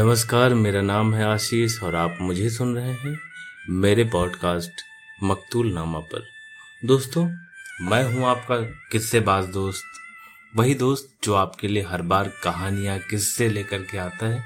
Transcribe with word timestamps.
नमस्कार, 0.00 0.54
मेरा 0.54 0.80
नाम 0.80 1.14
है 1.14 1.24
आशीष 1.24 1.82
और 1.82 1.94
आप 1.94 2.18
मुझे 2.20 2.50
सुन 2.50 2.74
रहे 2.76 2.92
हैं 2.92 3.18
मेरे 3.70 4.04
पॉडकास्ट 4.04 4.80
मकतूल 5.22 5.72
नामा 5.72 5.98
पर। 5.98 6.22
दोस्तों, 6.84 7.24
मैं 7.82 8.02
हूँ 8.04 8.24
आपका 8.24 8.56
किस्से 8.90 9.20
बाज 9.20 9.46
दोस्त। 9.46 9.84
वही 10.56 10.74
दोस्त 10.74 11.24
जो 11.24 11.34
आपके 11.34 11.68
लिए 11.68 11.82
हर 11.82 12.02
बार 12.02 12.32
कहानियाँ 12.44 12.98
किस्से 12.98 13.48
लेकर 13.48 13.82
के 13.82 13.98
आता 13.98 14.26
है। 14.26 14.42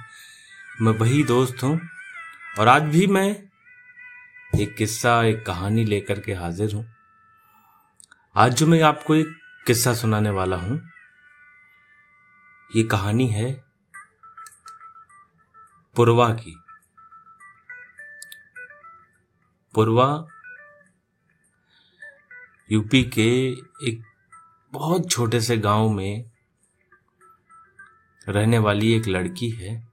मैं 0.82 0.92
वही 0.92 1.24
दोस्त 1.24 1.62
हूँ 1.62 1.80
और 2.58 2.68
आज 2.68 2.82
भी 2.82 3.06
मैं 3.06 3.28
एक 4.60 4.74
किस्सा, 4.76 5.22
एक 5.24 5.46
कहानी 5.46 5.84
लेकर 5.84 6.20
के 6.20 6.34
हाजिर 6.34 6.74
हूँ। 6.74 6.86
आज 8.36 8.54
जो 8.54 8.66
मैं 8.66 8.82
आपको 8.82 9.14
एक 9.14 9.36
किस्सा 9.66 9.94
सुनाने 9.94 10.30
वाला 10.30 10.56
हूँ, 10.56 10.80
ये 12.76 12.82
कहानी 12.82 13.26
है 13.26 13.63
पुरवा 15.96 16.30
की। 16.30 16.56
पुरवा 19.74 20.26
यूपी 22.72 23.04
के 23.04 23.52
एक 23.88 24.02
बहुत 24.72 25.10
छोटे 25.10 25.40
से 25.40 25.56
गाँव 25.58 25.88
में 25.88 26.30
रहने 28.28 28.58
वाली 28.58 28.92
एक 28.92 29.08
लड़की 29.08 29.50
है। 29.50 29.88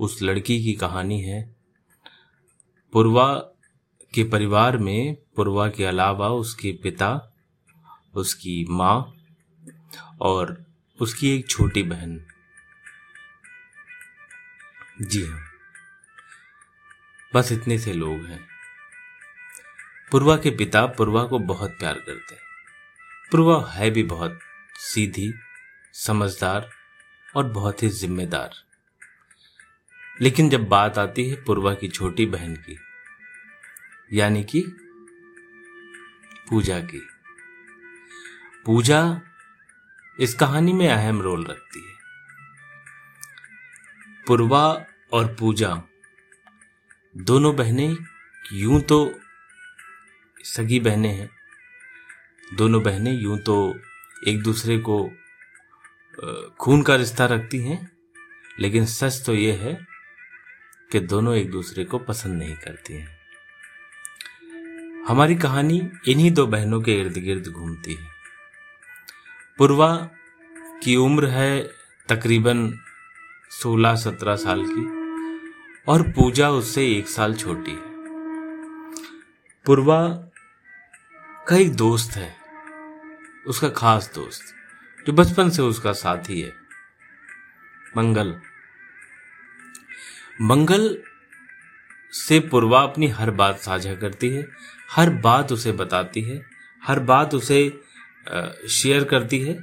उस 0.00 0.22
लड़की 0.22 0.64
की 0.64 0.72
कहानी 0.72 1.20
है, 1.20 1.56
पुरवा 2.92 3.34
के 4.14 4.24
परिवार 4.24 4.78
में, 4.78 5.16
पुरवा 5.36 5.68
के 5.68 5.84
अलावा 5.84 6.28
उसके 6.28 6.72
पिता, 6.82 7.34
उसकी 8.14 8.66
माँ 8.70 9.14
और 10.20 10.64
उसकी 11.00 11.36
एक 11.36 11.48
छोटी 11.48 11.82
बहन। 11.82 12.26
जी 15.02 15.26
हाँ। 15.26 15.44
बस 17.34 17.52
इतने 17.52 17.78
से 17.78 17.92
लोग 17.92 18.26
हैं। 18.26 18.48
पूर्वा 20.10 20.36
के 20.36 20.50
पिता 20.50 20.86
पूर्वा 20.86 21.24
को 21.24 21.38
बहुत 21.38 21.70
प्यार 21.70 21.94
करते 21.94 22.34
हैं। 22.34 22.42
पूर्वा 23.30 23.70
है 23.70 23.90
भी 23.90 24.02
बहुत 24.02 24.38
सीधी, 24.76 25.34
समझदार 25.92 26.70
और 27.36 27.44
बहुत 27.44 27.82
ही 27.82 27.88
जिम्मेदार। 27.88 28.50
लेकिन 30.20 30.50
जब 30.50 30.68
बात 30.68 30.98
आती 30.98 31.30
है 31.30 31.44
पूर्वा 31.44 31.74
की 31.74 31.88
छोटी 31.88 32.26
बहन 32.26 32.56
की, 32.56 32.78
यानी 34.12 34.44
कि 34.44 34.60
पूजा 36.50 36.80
की, 36.80 37.08
पूजा 38.66 39.20
इस 40.20 40.34
कहानी 40.34 40.72
में 40.72 40.88
अहम 40.88 41.22
रोल 41.22 41.46
रखती 41.46 41.88
है। 41.88 41.93
पूर्वा 44.26 44.64
और 45.12 45.34
पूजा। 45.40 45.70
दोनों 47.16 47.54
बहनें, 47.56 47.96
यूँ 48.52 48.80
तो 48.80 48.98
सगी 50.44 50.78
बहनें 50.80 51.12
हैं। 51.12 51.30
दोनों 52.56 52.82
बहनें 52.82 53.12
यूँ 53.12 53.38
तो 53.38 53.56
एक 54.28 54.42
दूसरे 54.42 54.78
को 54.78 54.98
खून 56.60 56.82
का 56.82 56.96
रिश्ता 56.96 57.26
रखती 57.26 57.58
हैं, 57.58 57.90
लेकिन 58.60 58.84
सच 58.86 59.22
तो 59.26 59.34
ये 59.34 59.52
है 59.52 59.74
कि 60.92 61.00
दोनों 61.00 61.34
एक 61.36 61.50
दूसरे 61.50 61.84
को 61.84 61.98
पसंद 61.98 62.34
नहीं 62.34 62.56
करती 62.56 62.94
हैं। 62.94 63.08
हमारी 65.08 65.34
कहानी 65.34 65.80
इन्हीं 66.08 66.30
दो 66.30 66.46
बहनों 66.46 66.80
के 66.82 66.98
इर्द 67.00 67.18
गिर्द 67.18 67.48
घूमती 67.48 67.94
है। 67.94 68.08
पूर्वा 69.58 69.94
की 70.82 70.96
उम्र 70.96 71.26
है 71.26 71.62
तकरीबन 72.08 72.68
सोलह 73.54 73.94
सत्रह 73.96 74.36
साल 74.36 74.64
की 74.66 74.84
और 75.88 76.02
पूजा 76.10 76.50
उससे 76.50 76.86
एक 76.88 77.08
साल 77.08 77.34
छोटी 77.34 77.70
है। 77.70 77.92
पूर्वा 79.66 80.00
का 81.48 81.56
एक 81.56 81.74
दोस्त 81.74 82.16
है, 82.16 82.34
उसका 83.46 83.68
खास 83.70 84.10
दोस्त, 84.14 84.42
जो 85.06 85.12
बचपन 85.12 85.50
से 85.50 85.62
उसका 85.62 85.92
साथी 85.94 86.40
है, 86.40 86.52
मंगल। 87.96 88.34
मंगल 90.42 90.96
से 92.12 92.40
पूर्वा 92.40 92.82
अपनी 92.82 93.08
हर 93.10 93.30
बात 93.32 93.58
साझा 93.58 93.94
करती 93.94 94.28
है, 94.28 94.46
हर 94.90 95.10
बात 95.20 95.52
उसे 95.52 95.72
बताती 95.74 96.22
है, 96.22 96.42
हर 96.82 97.00
बात 97.02 97.34
उसे 97.34 97.68
शेयर 98.70 99.04
करती 99.04 99.40
है। 99.40 99.58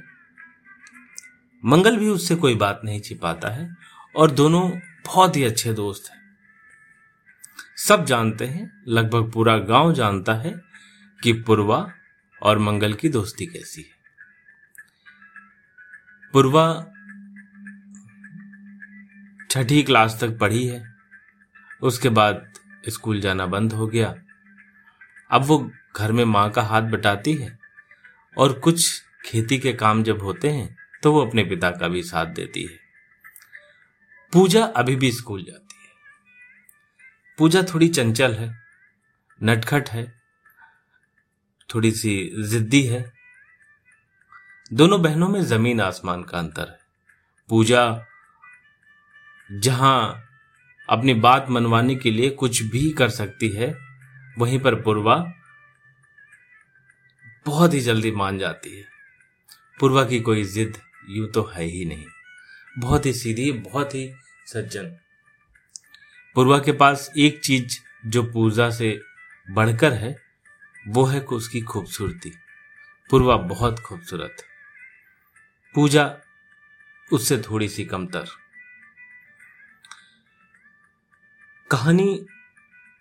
मंगल 1.64 1.96
भी 1.96 2.08
उससे 2.08 2.34
कोई 2.34 2.54
बात 2.54 2.80
नहीं 2.84 3.00
छिपाता 3.00 3.48
है 3.48 3.68
और 4.16 4.30
दोनों 4.30 4.70
बहुत 5.06 5.36
ही 5.36 5.44
अच्छे 5.44 5.72
दोस्त 5.72 6.10
हैं। 6.10 6.20
सब 7.76 8.04
जानते 8.04 8.46
हैं, 8.46 8.84
लगभग 8.88 9.32
पूरा 9.32 9.58
गाँव 9.58 9.92
जानता 9.92 10.34
है 10.34 10.60
कि 11.22 11.32
पूर्वा 11.32 11.92
और 12.42 12.58
मंगल 12.58 12.94
की 12.94 13.08
दोस्ती 13.08 13.46
कैसी 13.46 13.82
है। 13.82 14.02
पूर्वा 16.32 16.86
छठी 19.50 19.82
क्लास 19.82 20.18
तक 20.20 20.38
पढ़ी 20.38 20.66
है। 20.66 20.94
उसके 21.82 22.08
बाद 22.08 22.52
स्कूल 22.88 23.20
जाना 23.20 23.46
बंद 23.46 23.72
हो 23.72 23.86
गया। 23.86 24.14
अब 25.30 25.42
वो 25.42 25.70
घर 25.96 26.12
में 26.12 26.24
माँ 26.24 26.50
का 26.50 26.62
हाथ 26.62 26.82
बटाती 26.82 27.34
है 27.34 27.58
और 28.38 28.52
कुछ 28.52 29.02
खेती 29.24 29.58
के 29.58 29.72
काम 29.72 30.02
जब 30.02 30.22
होते 30.22 30.50
हैं 30.50 30.76
तो 31.02 31.12
वो 31.12 31.26
अपने 31.26 31.44
पिता 31.44 31.70
का 31.70 31.88
भी 31.88 32.02
साथ 32.02 32.26
देती 32.26 32.62
है। 32.62 32.81
पूजा 34.32 34.64
अभी 34.64 34.96
भी 34.96 35.12
स्कूल 35.12 35.44
जाती 35.44 35.76
है। 35.82 35.90
पूजा 37.38 37.62
थोड़ी 37.62 37.88
चंचल 37.88 38.34
है, 38.34 38.62
नटखट 39.42 39.88
है, 39.88 40.22
थोड़ी 41.74 41.92
सी 41.92 42.32
जिद्दी 42.42 42.82
है। 42.82 43.12
दोनों 44.72 45.02
बहनों 45.02 45.28
में 45.28 45.42
ज़मीन 45.42 45.80
आसमान 45.80 46.22
का 46.22 46.38
अंतर 46.38 46.68
है। 46.68 46.78
पूजा 47.48 48.06
जहाँ 49.52 50.28
अपनी 50.88 51.14
बात 51.14 51.46
मनवाने 51.50 51.94
के 51.94 52.10
लिए 52.10 52.30
कुछ 52.30 52.62
भी 52.62 52.90
कर 52.90 53.08
सकती 53.08 53.48
है, 53.48 53.74
वहीं 54.38 54.60
पर 54.60 54.74
पूर्वा 54.74 55.16
बहुत 57.46 57.74
ही 57.74 57.80
जल्दी 57.80 58.10
मान 58.10 58.38
जाती 58.38 58.78
है। 58.78 58.84
पूर्वा 59.80 60.04
की 60.04 60.20
कोई 60.20 60.44
जिद 60.44 60.78
यूँ 61.08 61.32
तो 61.32 61.42
है 61.42 61.64
ही 61.64 61.84
नहीं। 61.84 62.06
बहुत 62.78 63.06
ही 63.06 63.12
सीधी, 63.12 63.52
बहुत 63.52 63.94
ही 63.94 64.14
सज्जन। 64.46 64.96
पूर्वा 66.34 66.58
के 66.58 66.72
पास 66.72 67.10
एक 67.18 67.40
चीज़ 67.40 67.78
जो 68.06 68.22
पूजा 68.22 68.70
से 68.70 69.00
बढ़कर 69.50 69.92
है, 69.92 70.22
वो 70.88 71.04
है 71.04 71.20
उसकी 71.20 71.60
खूबसूरती। 71.60 72.32
पूर्वा 73.10 73.36
बहुत 73.36 73.80
खूबसूरत। 73.80 74.36
पूजा 75.74 76.16
उससे 77.12 77.38
थोड़ी 77.38 77.68
सी 77.68 77.84
कमतर। 77.84 78.26
कहानी 81.70 82.26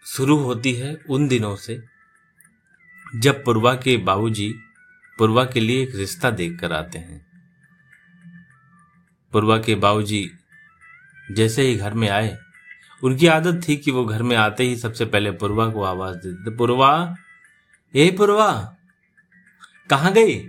शुरू 0.05 0.37
होती 0.37 0.73
है 0.73 0.97
उन 1.09 1.27
दिनों 1.27 1.55
से, 1.55 1.83
जब 3.15 3.43
पूर्वा 3.43 3.75
के 3.75 3.97
बाबूजी 3.97 4.53
पूर्वा 5.17 5.45
के 5.45 5.59
लिए 5.59 5.83
एक 5.83 5.95
रिश्ता 5.95 6.31
देख 6.31 6.59
कर 6.59 6.73
आते 6.73 6.99
हैं। 6.99 7.30
पूर्वा 9.33 9.57
के 9.57 9.75
बाबूजी 9.75 10.31
जैसे 11.31 11.61
ही 11.61 11.75
घर 11.75 11.93
में 11.93 12.09
आए, 12.09 12.37
उनकी 13.03 13.27
आदत 13.27 13.61
थी 13.67 13.77
कि 13.77 13.91
वो 13.91 14.05
घर 14.05 14.23
में 14.23 14.37
आते 14.37 14.63
ही 14.63 14.75
सबसे 14.75 15.05
पहले 15.05 15.31
पुरवा 15.31 15.69
को 15.69 15.83
आवाज़ 15.83 16.15
देते 16.15 16.55
पुरवा, 16.55 17.15
ए 17.95 18.11
पुरवा, 18.11 18.75
कहाँ 19.89 20.13
गई? 20.13 20.39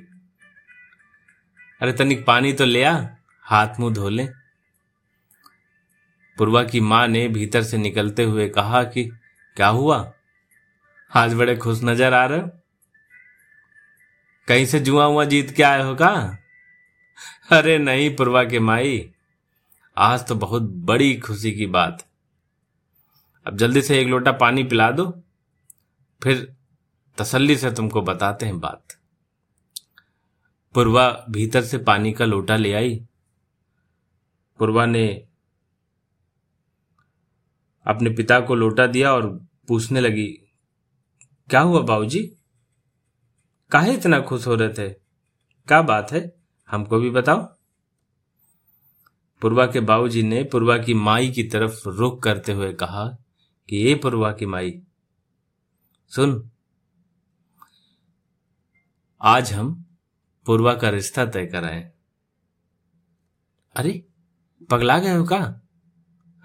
अरे 1.80 1.92
तनिक 1.92 2.26
पानी 2.26 2.52
तो 2.52 2.64
ले 2.64 2.84
आ, 2.84 3.04
हाथ 3.42 3.68
मुँह 3.80 3.94
धो 3.94 4.08
ले। 4.08 4.28
पुरवा 6.38 6.64
की 6.64 6.80
माँ 6.80 7.08
ने 7.08 7.28
भीतर 7.28 7.62
से 7.62 7.78
निकलते 7.78 8.24
हुए 8.24 8.48
कहा 8.48 8.84
कि, 8.84 9.04
क्या 9.56 9.68
हुआ? 9.68 10.12
आज 11.16 11.34
बड़े 11.34 11.56
खुश 11.56 11.80
नज़र 11.84 12.14
आ 12.14 12.24
रहे 12.24 12.40
कहीं 14.48 14.66
से 14.66 14.80
जुआ 14.80 15.04
हुआ 15.04 15.24
जीत 15.24 15.50
के 15.50 15.62
आए 15.62 15.82
हो 15.82 15.94
का? 15.94 16.38
अरे 17.52 17.78
नहीं, 17.78 18.16
पूर्वा 18.16 18.44
के 18.44 18.58
माई, 18.58 19.12
आज 19.96 20.26
तो 20.26 20.34
बहुत 20.34 20.62
बड़ी 20.62 21.16
खुशी 21.16 21.52
की 21.52 21.66
बात। 21.66 22.06
अब 23.46 23.56
जल्दी 23.56 23.82
से 23.82 24.00
एक 24.00 24.08
लोटा 24.08 24.32
पानी 24.32 24.64
पिला 24.64 24.90
दो, 24.90 25.22
फिर 26.22 26.56
तसल्ली 27.18 27.56
से 27.56 27.70
तुमको 27.70 28.02
बताते 28.02 28.46
हैं 28.46 28.60
बात। 28.60 28.96
पूर्वा 30.74 31.26
भीतर 31.30 31.62
से 31.62 31.78
पानी 31.78 32.12
का 32.12 32.24
लोटा 32.24 32.56
ले 32.56 32.72
आई। 32.72 33.06
पूर्वा 34.58 34.86
ने 34.86 35.06
अपने 37.86 38.10
पिता 38.10 38.40
को 38.40 38.54
लोटा 38.54 38.86
दिया 38.86 39.14
और 39.14 39.46
पूछने 39.68 40.00
लगी, 40.00 40.28
क्या 41.50 41.60
हुआ 41.60 41.80
बाबूजी? 41.80 42.36
काहे 43.70 43.94
इतना 43.94 44.20
खुश 44.20 44.46
हो 44.46 44.54
रहे 44.54 44.68
थे? 44.68 44.88
क्या 45.68 45.82
बात 45.82 46.12
है? 46.12 46.41
हमको 46.72 46.98
भी 46.98 47.10
बताओ। 47.10 47.56
पूर्वा 49.40 49.66
के 49.66 49.80
बाबूजी 49.80 50.22
ने 50.22 50.44
पूर्वा 50.44 50.78
की 50.78 50.94
माई 50.94 51.30
की 51.30 51.42
तरफ़ 51.42 51.88
रुख 51.88 52.22
करते 52.22 52.52
हुए 52.52 52.72
कहा 52.72 53.08
कि 53.68 53.76
ये 53.76 53.94
पूर्वा 53.94 54.32
की 54.32 54.46
माई, 54.46 54.82
सुन। 56.08 56.50
आज 59.22 59.52
हम 59.52 59.84
पूर्वा 60.46 60.74
का 60.74 60.88
रिश्ता 60.88 61.26
तय 61.26 61.46
कराए। 61.46 61.92
अरे, 63.76 64.04
पगला 64.70 64.98
गए 64.98 65.14
हो 65.14 65.24
का 65.24 65.60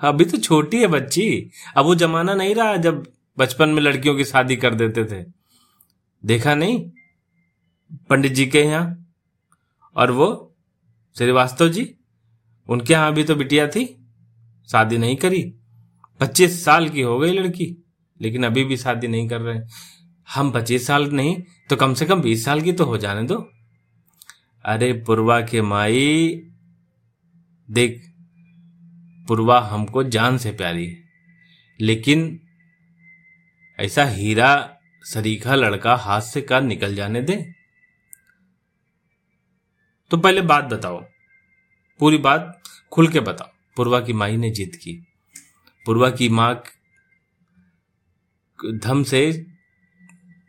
अभी 0.02 0.26
तो 0.26 0.38
छोटी 0.38 0.82
है 0.82 0.88
बच्ची। 0.88 1.52
अब 1.78 1.86
वो 1.86 1.96
जमाना 1.96 2.34
नहीं 2.34 2.56
रहा 2.56 2.76
जब 2.78 3.12
बचपन 3.38 3.70
में 3.70 3.82
लड़कियों 3.82 4.16
की 4.16 4.26
शादी 4.26 4.56
कर 4.56 4.76
देते 4.76 5.06
थे। 5.06 5.26
देखा 6.26 6.56
नहीं? 6.56 6.92
पंडित 8.10 8.34
जी 8.34 8.46
के 8.46 8.62
यहाँ। 8.62 9.07
और 9.98 10.12
वो 10.12 10.28
श्रीवास्तव 11.16 11.70
जी, 11.70 11.94
उनके 12.70 12.94
यहाँ 12.94 13.14
भी 13.14 13.24
तो 13.24 13.36
बिटिया 13.36 13.68
थी, 13.68 13.86
शादी 14.70 14.98
नहीं 14.98 15.16
करी। 15.18 15.44
पच्चीस 16.20 16.64
साल 16.66 16.90
की 16.90 17.02
हो 17.02 17.18
गई 17.20 17.32
लड़की, 17.34 17.76
लेकिन 18.20 18.46
अभी 18.46 18.64
भी 18.64 18.78
शादी 18.78 19.08
नहीं 19.08 19.28
कर 19.30 19.42
रहे। 19.42 19.60
हम 20.28 20.52
पच्चीस 20.52 20.88
साल 20.88 21.10
नहीं 21.12 21.36
तो 21.70 21.76
कम 21.76 21.94
से 21.94 22.06
कम 22.06 22.22
बीस 22.22 22.46
साल 22.46 22.62
की 22.62 22.72
तो 22.74 22.86
हो 22.86 22.98
जाने 22.98 23.24
दो। 23.24 23.36
अरे 24.66 24.92
पूर्वा 25.02 25.40
के 25.42 25.62
माई, 25.62 26.42
देख, 27.70 28.02
पूर्वा 29.28 29.60
हमको 29.62 30.04
जान 30.06 30.38
से 30.38 30.52
प्यारी 30.54 30.86
है, 30.86 30.96
लेकिन 31.80 32.40
ऐसा 33.80 34.06
हीरा 34.06 34.50
सरीखा 35.04 35.56
लड़का 35.56 35.96
हाथ 35.96 36.22
से 36.24 36.42
का 36.42 36.60
निकल 36.62 36.96
जाने 36.96 37.22
दे। 37.22 37.36
तो 40.12 40.18
पहले 40.18 40.42
बात 40.42 40.64
बताओ। 40.64 41.06
पूरी 42.00 42.18
बात 42.18 42.64
खुल 42.92 43.08
के 43.08 43.20
बताओ। 43.20 43.50
पूर्वा 43.76 44.00
की 44.00 44.14
माई 44.14 44.38
ने 44.38 44.50
जीत 44.50 44.76
की। 44.76 45.08
पूर्वा 45.86 46.10
की 46.10 46.30
माँ 46.30 46.64
धम 48.74 49.04
से 49.04 49.46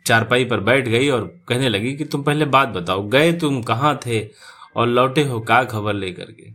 चारपाई 0.07 0.45
पर 0.45 0.61
बैठ 0.61 0.89
गई 0.89 1.09
और 1.09 1.41
कहने 1.49 1.69
लगी 1.69 1.97
कि 1.97 2.05
तुम 2.05 2.23
पहले 2.23 2.45
बात 2.45 2.69
बताओ। 2.69 3.09
गए 3.09 3.33
तुम, 3.33 3.63
कहाँ 3.63 4.01
थे? 4.07 4.29
और 4.77 4.89
लौटे 4.89 5.23
हो 5.23 5.41
का 5.41 5.65
खबर 5.65 5.95
लेकर 5.95 6.33
के? 6.33 6.53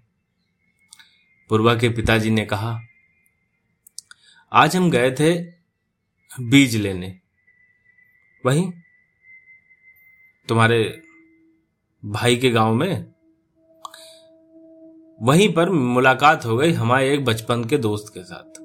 पूर्वा 1.49 1.75
के 1.75 1.89
पिताजी 1.89 2.29
ने 2.29 2.45
कहा, 2.45 2.79
आज 4.53 4.75
हम 4.75 4.91
गए 4.91 5.11
थे 5.11 5.43
बीज 6.39 6.75
लेने। 6.75 7.19
वहीं 8.45 8.71
तुम्हारे 10.47 11.02
भाई 12.05 12.35
के 12.35 12.49
गाँव 12.49 12.73
में, 12.73 13.13
वहीं 15.21 15.53
पर 15.53 15.69
मुलाकात 15.69 16.45
हो 16.45 16.57
गई 16.57 16.71
हमारे 16.71 17.13
एक 17.13 17.25
बचपन 17.25 17.63
के 17.63 17.77
दोस्त 17.77 18.13
के 18.13 18.23
साथ। 18.23 18.61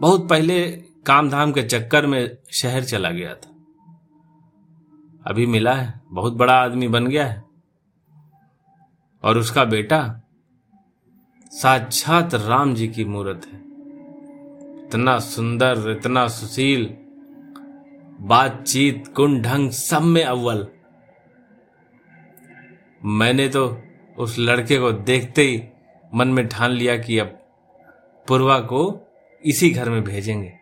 बहुत 0.00 0.28
पहले 0.28 0.72
काम 1.06 1.30
धाम 1.30 1.52
के 1.52 1.62
चक्कर 1.62 2.06
में 2.06 2.36
शहर 2.50 2.84
चला 2.84 3.10
गया 3.10 3.34
था। 3.34 3.48
अभी 5.26 5.46
मिला 5.46 5.74
है, 5.74 6.00
बहुत 6.08 6.32
बड़ा 6.32 6.52
आदमी 6.52 6.88
बन 6.88 7.06
गया 7.06 7.26
है। 7.26 7.44
और 9.22 9.38
उसका 9.38 9.64
बेटा, 9.64 10.20
साक्षात 11.50 12.34
राम 12.34 12.74
जी 12.74 12.88
की 12.88 13.04
मूर्त 13.04 13.46
है। 13.46 13.58
इतना 14.84 15.18
सुंदर, 15.18 15.96
इतना 15.98 16.28
सुशील, 16.28 16.96
बातचीत 18.20 19.14
कुंड 19.16 19.42
ढंग 19.42 19.70
सब 19.70 20.02
में 20.02 20.24
अव्वल। 20.24 20.68
मैंने 23.04 23.48
तो 23.48 23.82
उस 24.18 24.38
लड़के 24.38 24.78
को 24.78 24.92
देखते 24.92 25.42
ही 25.42 25.62
मन 26.14 26.28
में 26.28 26.46
ठान 26.48 26.70
लिया 26.70 26.96
कि 26.96 27.18
अब 27.18 27.26
पूर्वा 28.28 28.58
को 28.58 28.82
इसी 29.44 29.70
घर 29.70 29.90
में 29.90 30.04
भेजेंगे। 30.04 30.52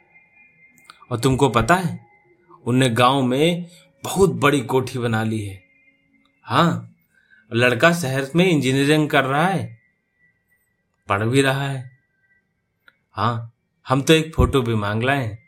और 1.10 1.20
तुमको 1.20 1.48
पता 1.48 1.74
है, 1.74 2.06
उनने 2.66 2.88
गाँव 2.90 3.22
में 3.22 3.66
बहुत 4.04 4.30
बड़ी 4.30 4.60
कोठी 4.60 4.98
बना 4.98 5.22
ली 5.24 5.40
है। 5.46 5.62
हाँ 6.42 6.96
लड़का 7.52 7.92
शहर 7.92 8.30
में 8.36 8.46
इंजीनियरिंग 8.46 9.08
कर 9.10 9.24
रहा 9.24 9.46
है, 9.46 9.78
पढ़ 11.08 11.24
भी 11.24 11.42
रहा 11.42 11.68
है। 11.68 11.90
हाँ 13.10 13.52
हम 13.88 14.02
तो 14.02 14.12
एक 14.12 14.34
फ़ोटो 14.34 14.62
भी 14.62 14.74
मांग 14.74 15.02
लाए 15.02 15.38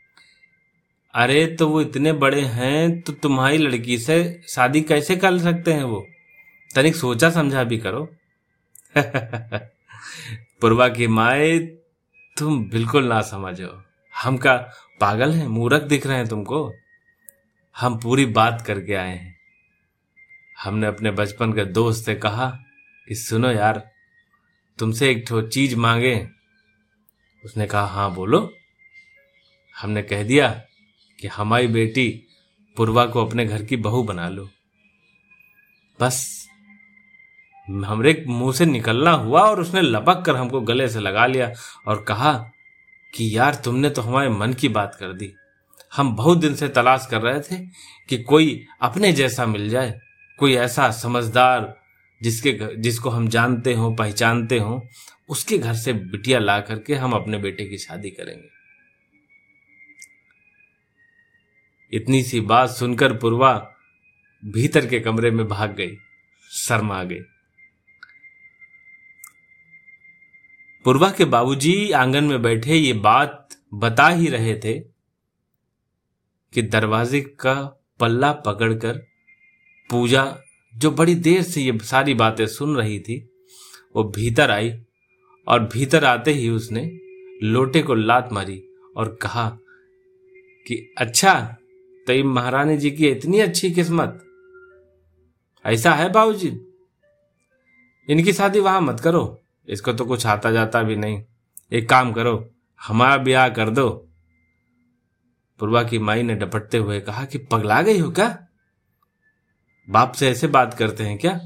अरे 1.15 1.47
तो 1.47 1.69
वो 1.69 1.81
इतने 1.81 2.13
बड़े 2.13 2.41
हैं 2.41 3.01
तो 3.01 3.13
तुम्हारी 3.13 3.59
लड़की 3.59 3.99
से 3.99 4.43
शादी 4.49 4.81
कैसे 4.81 5.17
कर 5.17 5.39
सकते 5.39 5.73
हैं 5.73 5.85
वो? 5.85 6.07
तनिक 6.75 6.97
सोचा 6.97 7.31
समझा 7.31 7.65
भी 7.65 7.79
करो। 7.79 8.17
पूर्वा 10.61 10.89
की 10.89 11.07
माए, 11.07 11.59
तुम 12.39 12.71
बिल्कुल 12.71 13.05
ना 13.05 13.21
समझो। 13.21 13.85
हम 14.17 14.37
का 14.37 14.57
पागल 15.01 15.33
हैं, 15.33 15.47
मूर्ख 15.47 15.83
दिख 15.83 16.07
रहे 16.07 16.17
हैं 16.17 16.29
तुमको। 16.29 16.75
हम 17.77 18.01
पूरी 18.01 18.27
बात 18.27 18.65
करके 18.67 18.95
आए 18.95 19.17
हैं। 19.19 19.37
हमने 20.63 20.87
अपने 20.87 21.11
बचपन 21.11 21.53
के 21.53 21.65
दोस्त 21.65 22.05
से 22.05 22.15
कहा 22.15 22.51
कि 23.09 23.15
सुनो 23.15 23.51
यार, 23.51 23.91
तुमसे 24.79 25.11
एक 25.11 25.25
ठो 25.29 25.43
चीज़ 25.43 25.77
मांगे। 25.77 26.29
उसने 27.45 27.67
कहा 27.67 27.87
हाँ 27.87 28.15
बोलो। 28.15 28.55
हमने 29.79 30.03
कह 30.03 30.23
दिया 30.23 30.65
कि 31.21 31.29
हमारी 31.29 31.67
बेटी 31.67 32.25
पूर्वा 32.77 33.07
को 33.07 33.27
अपने 33.27 33.45
घर 33.45 33.65
की 33.65 33.77
बहू 33.77 34.03
बना 34.03 34.29
लो। 34.29 34.51
बस 36.01 36.42
हमरे 37.69 38.25
मुँह 38.29 38.53
से 38.53 38.67
निकलना 38.67 39.11
हुआ 39.11 39.41
और 39.41 39.61
उसने 39.61 39.83
लपक 39.83 40.23
कर 40.27 40.37
हमको 40.37 40.61
गले 40.61 40.89
से 40.89 41.01
लगा 41.01 41.27
लिया 41.27 41.53
और 41.87 42.03
कहा 42.03 42.33
कि 43.15 43.37
यार 43.37 43.55
तुमने 43.55 43.91
तो 43.91 44.03
हमारे 44.03 44.29
मन 44.29 44.53
की 44.53 44.69
बात 44.69 44.95
कर 44.95 45.13
दी। 45.13 45.33
हम 45.97 46.15
बहुत 46.17 46.39
दिन 46.39 46.55
से 46.55 46.69
तलाश 46.69 47.07
कर 47.11 47.23
रहे 47.23 47.41
थे 47.41 47.57
कि 48.09 48.23
कोई 48.23 48.65
अपने 48.83 49.13
जैसा 49.13 49.47
मिल 49.47 49.69
जाए, 49.69 50.01
कोई 50.39 50.55
ऐसा 50.55 50.91
समझदार 50.91 51.75
जिसके 52.21 52.53
जिसको 52.77 53.11
हम 53.11 53.29
जानते 53.29 53.75
हो, 53.75 53.91
पहचानते 53.95 54.59
हो, 54.59 54.83
उसके 55.29 55.59
घर 55.59 55.75
से 55.75 55.93
बिटिया 55.93 56.39
ला 56.39 56.61
करके 56.61 56.95
हम 56.95 57.13
अपने 57.13 57.39
बेटे 57.39 57.65
की 57.65 57.79
शादी 57.79 58.11
करेंगे। 58.11 58.49
इतनी 61.93 62.23
सी 62.23 62.41
बात 62.41 62.71
सुनकर 62.71 63.17
पूर्वा 63.17 63.53
भीतर 64.45 64.87
के 64.87 65.01
कमरे 65.01 65.31
में 65.31 65.47
भाग 65.49 65.75
गई, 65.75 65.97
शर्मा 66.51 67.03
गई। 67.05 67.21
पूर्वा 70.85 71.11
के 71.11 71.25
बाबूजी 71.25 71.91
आँगन 71.91 72.25
में 72.25 72.43
बैठे 72.43 72.75
ये 72.75 72.93
बात 72.93 73.49
बता 73.75 74.09
ही 74.09 74.27
रहे 74.27 74.55
थे 74.55 74.79
कि 76.53 76.63
दरवाजे 76.63 77.21
का 77.21 77.83
पल्ला 78.01 78.33
पकड़कर 78.33 79.07
पूजा, 79.91 80.39
जो 80.77 80.91
बड़ी 80.91 81.15
देर 81.15 81.43
से 81.43 81.63
ये 81.63 81.79
सारी 81.83 82.15
बातें 82.15 82.47
सुन 82.47 82.77
रही 82.77 83.01
थी, 83.01 83.31
वो 83.97 84.05
भीतर 84.05 84.51
आई 84.51 84.83
और 85.49 85.61
भीतर 85.61 86.05
आते 86.05 86.31
ही 86.31 86.49
उसने 86.49 86.99
लोटे 87.43 87.83
को 87.83 87.95
लात 87.95 88.29
मारी 88.33 88.63
और 88.97 89.19
कहा 89.23 89.59
कि 90.67 90.95
अच्छा 90.99 91.57
तो 92.07 92.25
महारानी 92.25 92.77
जी 92.77 92.91
की 92.91 93.09
इतनी 93.09 93.41
अच्छी 93.41 93.71
किस्मत। 93.71 94.25
ऐसा 95.67 95.93
है 95.95 96.13
बाबूजी? 96.13 96.49
इनकी 98.09 98.33
शादी 98.33 98.61
वहाँ 98.61 98.81
मत 98.81 99.01
करो। 99.01 99.42
इसको 99.69 99.93
तो 99.93 100.05
कुछ 100.05 100.27
आता 100.27 100.51
जाता 100.51 100.83
भी 100.83 100.97
नहीं। 100.97 101.23
एक 101.73 101.89
काम 101.89 102.13
करो, 102.13 102.51
हमारा 102.81 103.17
ब्याह 103.17 103.49
कर 103.49 103.71
दो। 103.71 103.89
पूर्वा 105.61 105.83
की 105.83 105.99
माई 105.99 106.23
ने 106.23 106.35
डपटते 106.35 106.79
हुए 106.79 107.01
कहा, 107.01 107.25
कि 107.25 107.39
पगला 107.39 107.81
गई 107.83 107.99
हो 107.99 108.11
क्या? 108.11 108.39
बाप 109.89 110.13
से 110.13 110.31
ऐसे 110.31 110.47
बात 110.47 110.75
करते 110.75 111.05
हैं 111.05 111.19
क्या? 111.19 111.41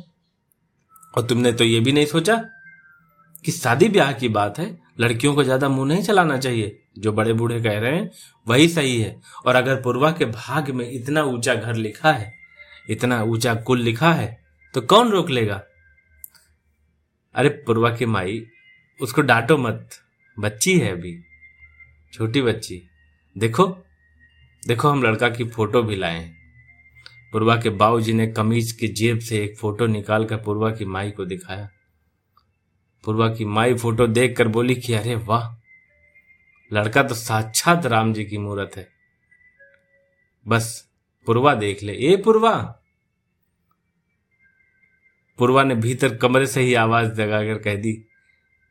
और 1.16 1.26
तुमने 1.26 1.52
तो 1.52 1.64
ये 1.64 1.80
भी 1.80 1.92
नहीं 1.92 2.06
सोचा 2.06 2.37
कि 3.44 3.52
शादी 3.52 3.88
ब्याह 3.88 4.12
की 4.12 4.28
बात 4.28 4.58
है? 4.58 4.66
लड़कियों 5.00 5.35
को 5.35 5.42
ज़्यादा 5.44 5.68
मुँह 5.68 5.88
नहीं 5.88 6.02
चलाना 6.02 6.37
चाहिए। 6.38 6.78
जो 6.99 7.12
बड़े 7.12 7.32
बूढ़े 7.32 7.61
कह 7.61 7.78
रहे 7.78 7.96
हैं, 7.96 8.11
वही 8.46 8.68
सही 8.68 9.00
है। 9.00 9.20
और 9.46 9.56
अगर 9.56 9.80
पूर्वा 9.82 10.11
के 10.11 10.25
भाग 10.25 10.70
में 10.70 10.90
इतना 10.90 11.23
ऊँचा 11.23 11.54
घर 11.54 11.75
लिखा 11.75 12.12
है, 12.12 12.32
इतना 12.90 13.23
ऊँचा 13.23 13.54
कुल 13.56 13.80
लिखा 13.80 14.12
है 14.12 14.38
तो 14.75 14.80
कौन 14.82 15.11
रोक 15.11 15.30
लेगा? 15.30 15.62
अरे 17.37 17.49
पूर्वा 17.49 17.90
की 17.97 18.07
माई, 18.07 18.47
उसको 19.00 19.23
डांटो 19.23 19.57
मत। 19.59 19.90
बच्ची 20.38 20.78
है 20.78 20.93
अभी, 20.93 21.16
छोटी 22.12 22.43
बच्ची। 22.43 22.83
देखो 23.38 23.66
देखो 24.66 24.88
हम 24.88 25.02
लड़का 25.02 25.28
की 25.28 25.45
फ़ोटो 25.45 25.83
भी 25.83 25.97
लाए 25.97 26.19
हैं। 26.21 26.37
पूर्वा 27.33 27.57
के 27.57 27.71
बाबूजी 27.71 28.12
ने 28.12 28.26
कमीज 28.26 28.73
की 28.73 28.88
जेब 28.88 29.19
से 29.19 29.45
एक 29.45 29.57
फ़ोटो 29.59 29.87
निकाल 29.87 30.25
कर 30.25 30.37
पूर्वा 30.37 30.71
की 30.71 30.85
माई 30.85 31.11
को 31.11 31.25
दिखाया। 31.25 31.69
पूर्वा 33.05 33.28
की 33.35 33.45
माई 33.45 33.75
फ़ोटो 33.75 34.07
देख 34.07 34.37
कर 34.37 34.49
बोली 34.49 34.75
कि 34.75 34.95
अरे 34.95 35.14
वाह, 35.14 35.55
लड़का 36.73 37.02
तो 37.02 37.14
साक्षात 37.14 37.87
राम 37.87 38.12
जी 38.12 38.25
की 38.25 38.38
मूर्त 38.38 38.76
है। 38.76 38.88
बस, 40.49 40.88
पूर्वा 41.26 41.55
देख 41.55 41.83
ले। 41.83 41.93
ए 41.93 42.16
पूर्वा 42.16 42.81
पूर्वा 45.38 45.62
ने 45.64 45.75
भीतर 45.75 46.16
कमरे 46.16 46.47
से 46.47 46.61
ही 46.61 46.75
आवाज़ 46.75 47.21
लगाकर 47.21 47.59
कह 47.59 47.76
दी, 47.76 48.02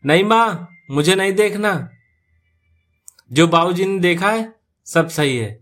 नहीं 0.04 0.24
माँ, 0.24 0.68
मुझे 0.92 1.16
नहीं 1.16 1.34
देखना। 1.34 1.90
जो 3.32 3.48
बाबूजी 3.48 3.86
ने 3.86 4.00
देखा 4.00 4.32
है, 4.32 4.54
सब 4.88 5.08
सही 5.08 5.38
है। 5.38 5.54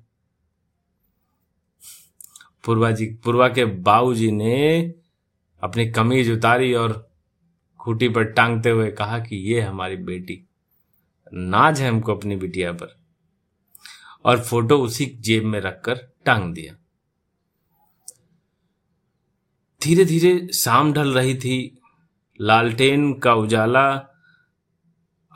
पूर्वा 2.64 2.92
जी, 2.92 3.06
पूर्वा 3.24 3.48
के 3.48 3.66
बाबूजी 3.66 4.32
ने 4.32 4.94
अपनी 5.64 5.90
कमीज 5.92 6.30
उतारी 6.32 6.74
और 6.74 6.92
खूटी 7.80 8.10
पर 8.10 8.24
टांगते 8.24 8.70
हुए 8.70 8.90
कहा 8.92 9.20
कि 9.20 9.36
ये 9.46 9.62
हमारी 9.62 9.96
बेटी, 9.96 10.40
नाज 11.34 11.82
है 11.82 11.90
हमको 11.90 12.16
अपनी 12.16 12.36
बिटिया 12.36 12.72
पर, 12.72 12.96
और 14.26 14.42
फ़ोटो 14.42 14.78
उसी 14.78 15.06
जेब 15.20 15.46
में 15.46 15.60
रखकर 15.60 16.08
टांग 16.26 16.54
दिया। 16.54 16.76
धीरे 19.84 20.06
धीरे 20.06 20.54
शाम 20.54 20.94
ढल 20.94 21.14
रही 21.14 21.36
थी। 21.36 21.82
लालटेन 22.42 23.14
का 23.14 23.34
उजाला 23.34 24.16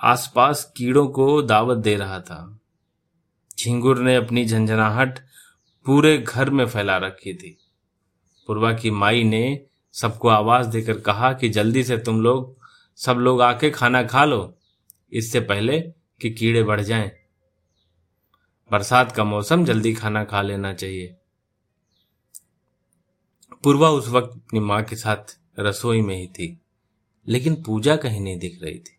आसपास 0.04 0.74
कीड़ों 0.77 1.08
को 1.08 1.42
दावत 1.42 1.77
दे 1.77 1.96
रहा 1.96 2.20
था। 2.20 2.60
झिंगुर 3.60 4.00
ने 4.00 4.16
अपनी 4.16 4.46
झंझनाहट 4.46 5.20
पूरे 5.86 6.18
घर 6.18 6.50
में 6.50 6.66
फैला 6.66 6.98
रखी 6.98 7.34
थी। 7.34 7.58
पूर्वा 8.48 8.74
की 8.74 8.92
माई 8.92 9.24
ने 9.24 9.66
सबको 9.94 10.27
आवाज़ 10.27 10.68
देकर 10.68 11.00
कहा 11.00 11.34
कि 11.34 11.50
जल्दी 11.50 11.84
से 11.84 11.98
तुम 11.98 12.22
लोग, 12.22 12.58
सब 12.96 13.13
लोग 13.13 13.42
आके 13.42 13.70
खाना 13.70 14.04
खा 14.04 14.25
लो। 14.25 14.58
इससे 15.13 15.39
पहले 15.39 15.80
कि 16.22 16.30
कीड़े 16.30 16.63
बढ़ 16.63 16.82
जाएँ। 16.82 17.12
बरसात 18.72 19.12
का 19.12 19.24
मौसम 19.24 19.66
जल्दी 19.66 19.94
खाना 19.94 20.24
खा 20.24 20.42
लेना 20.42 20.74
चाहिए। 20.74 21.17
पूर्वा 23.64 23.90
उस 23.90 24.08
वक्त 24.10 24.30
अपनी 24.30 24.60
माँ 24.60 24.82
के 24.84 24.96
साथ 24.96 25.36
रसोई 25.60 26.02
में 26.02 26.16
ही 26.16 26.28
थी, 26.28 26.58
लेकिन 27.28 27.56
पूजा 27.64 27.96
कहीं 27.96 28.20
नहीं 28.22 28.38
दिख 28.40 28.60
रही 28.64 28.76
थी। 28.76 28.96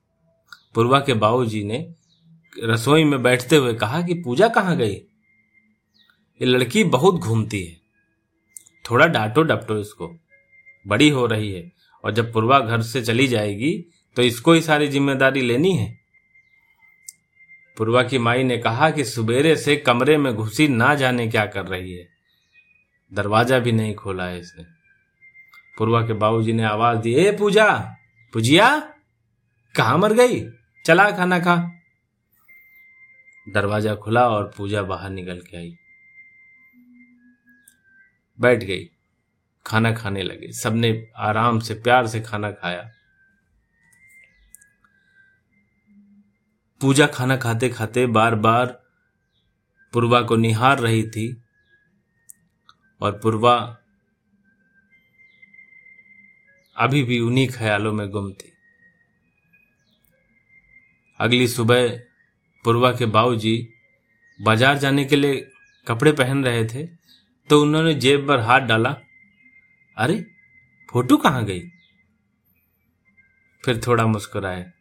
पूर्वा 0.75 1.01
के 1.01 1.15
बाबूजी 1.15 1.63
ने 1.65 1.79
रसोई 2.53 3.05
में 3.05 3.23
बैठते 3.23 3.57
हुए 3.57 3.75
कहा 3.75 4.01
कि 4.03 4.15
पूजा 4.15 4.49
कहाँ 4.49 4.77
गई? 4.77 4.95
ये 6.41 6.47
लड़की 6.47 6.85
बहुत 6.87 7.15
घूमती 7.15 7.63
है। 7.63 7.77
थोड़ा 8.85 9.07
डांटो 9.07 9.43
डपटो 9.43 9.79
इसको। 9.79 10.11
बड़ी 10.87 11.09
हो 11.09 11.27
रही 11.27 11.53
है 11.53 11.71
और 12.05 12.13
जब 12.13 12.33
पूर्वा 12.33 12.59
घर 12.61 12.83
से 12.83 13.03
चली 13.03 13.27
जाएगी 13.29 13.73
तो 14.17 14.23
इसको 14.23 14.53
ही 14.53 14.61
सारी 14.63 14.89
ज़िम्मेदारी 14.89 15.41
लेनी 15.41 15.73
है। 15.77 15.97
पूर्वा 17.77 18.03
की 18.03 18.19
माई 18.19 18.43
ने 18.45 18.59
कहा 18.59 18.91
कि 18.91 19.05
सुबेरे 19.05 19.57
से 19.57 19.77
कमरे 19.79 20.17
में 20.19 20.33
घुसी 20.35 20.69
ना 20.69 20.95
जाने 20.95 21.29
क्या 21.29 21.47
कर 21.47 21.67
रही 21.67 21.93
है। 21.93 22.07
दरवाज़ा 23.15 23.59
भी 23.59 23.73
नहीं 23.73 23.95
खोला 23.95 24.25
है 24.25 24.41
इसने 24.41 24.65
पूर्वा 25.79 26.07
के 26.07 26.13
बाबूजी 26.13 26.53
ने 26.53 26.65
आवाज़ 26.65 26.99
दी, 26.99 27.15
ए 27.15 27.37
पूजा, 27.37 27.97
पूजिया, 28.33 28.95
कहा 29.77 29.97
मर 29.97 30.13
गई? 30.13 30.51
चला 30.87 31.11
खाना 31.11 31.39
खा। 31.39 31.71
दरवाज़ा 33.49 33.95
खुला 33.95 34.29
और 34.29 34.53
पूजा 34.57 34.83
बाहर 34.83 35.11
निकल 35.11 35.41
के 35.41 35.57
आई। 35.57 35.77
बैठ 38.41 38.65
गई, 38.65 38.85
खाना 39.67 39.93
खाने 39.93 40.23
लगे। 40.23 40.53
सबने 40.53 41.11
आराम 41.17 41.61
से, 41.61 41.75
प्यार 41.75 42.07
से 42.07 42.21
खाना 42.21 42.51
खाया। 42.51 42.91
पूजा 46.81 47.07
खाना 47.07 47.37
खाते 47.37 47.69
खाते 47.69 48.07
बार 48.07 48.35
बार 48.35 48.67
पूर्वा 49.93 50.23
को 50.23 50.37
निहार 50.37 50.79
रही 50.79 51.03
थी। 51.03 51.43
और 53.01 53.13
पूर्वा 53.13 53.55
अभी 56.77 57.03
भी 57.03 57.19
उन्हीं 57.21 57.49
ख्यालों 57.49 57.93
में 57.93 58.09
गुम 58.11 58.33
थी। 58.33 58.53
अगली 61.21 61.49
सुबह 61.49 61.89
पूर्वा 62.65 62.93
के 62.93 63.07
बाबूजी 63.07 63.69
बाज़ार 64.41 64.79
जाने 64.79 65.05
के 65.05 65.17
लिए 65.17 65.51
कपड़े 65.87 66.13
पहन 66.13 66.45
रहे 66.45 66.65
थे 66.65 66.87
तो 67.51 67.63
उन्होंने 67.63 67.95
जेब 67.95 68.27
पर 68.29 68.39
हाथ 68.39 68.61
डाला। 68.61 68.91
अरे, 69.97 70.27
फ़ोटो 70.89 71.17
कहाँ 71.17 71.45
गई? 71.45 71.63
फिर 73.65 73.81
थोड़ा 73.87 74.07
मुस्कुराए। 74.07 74.73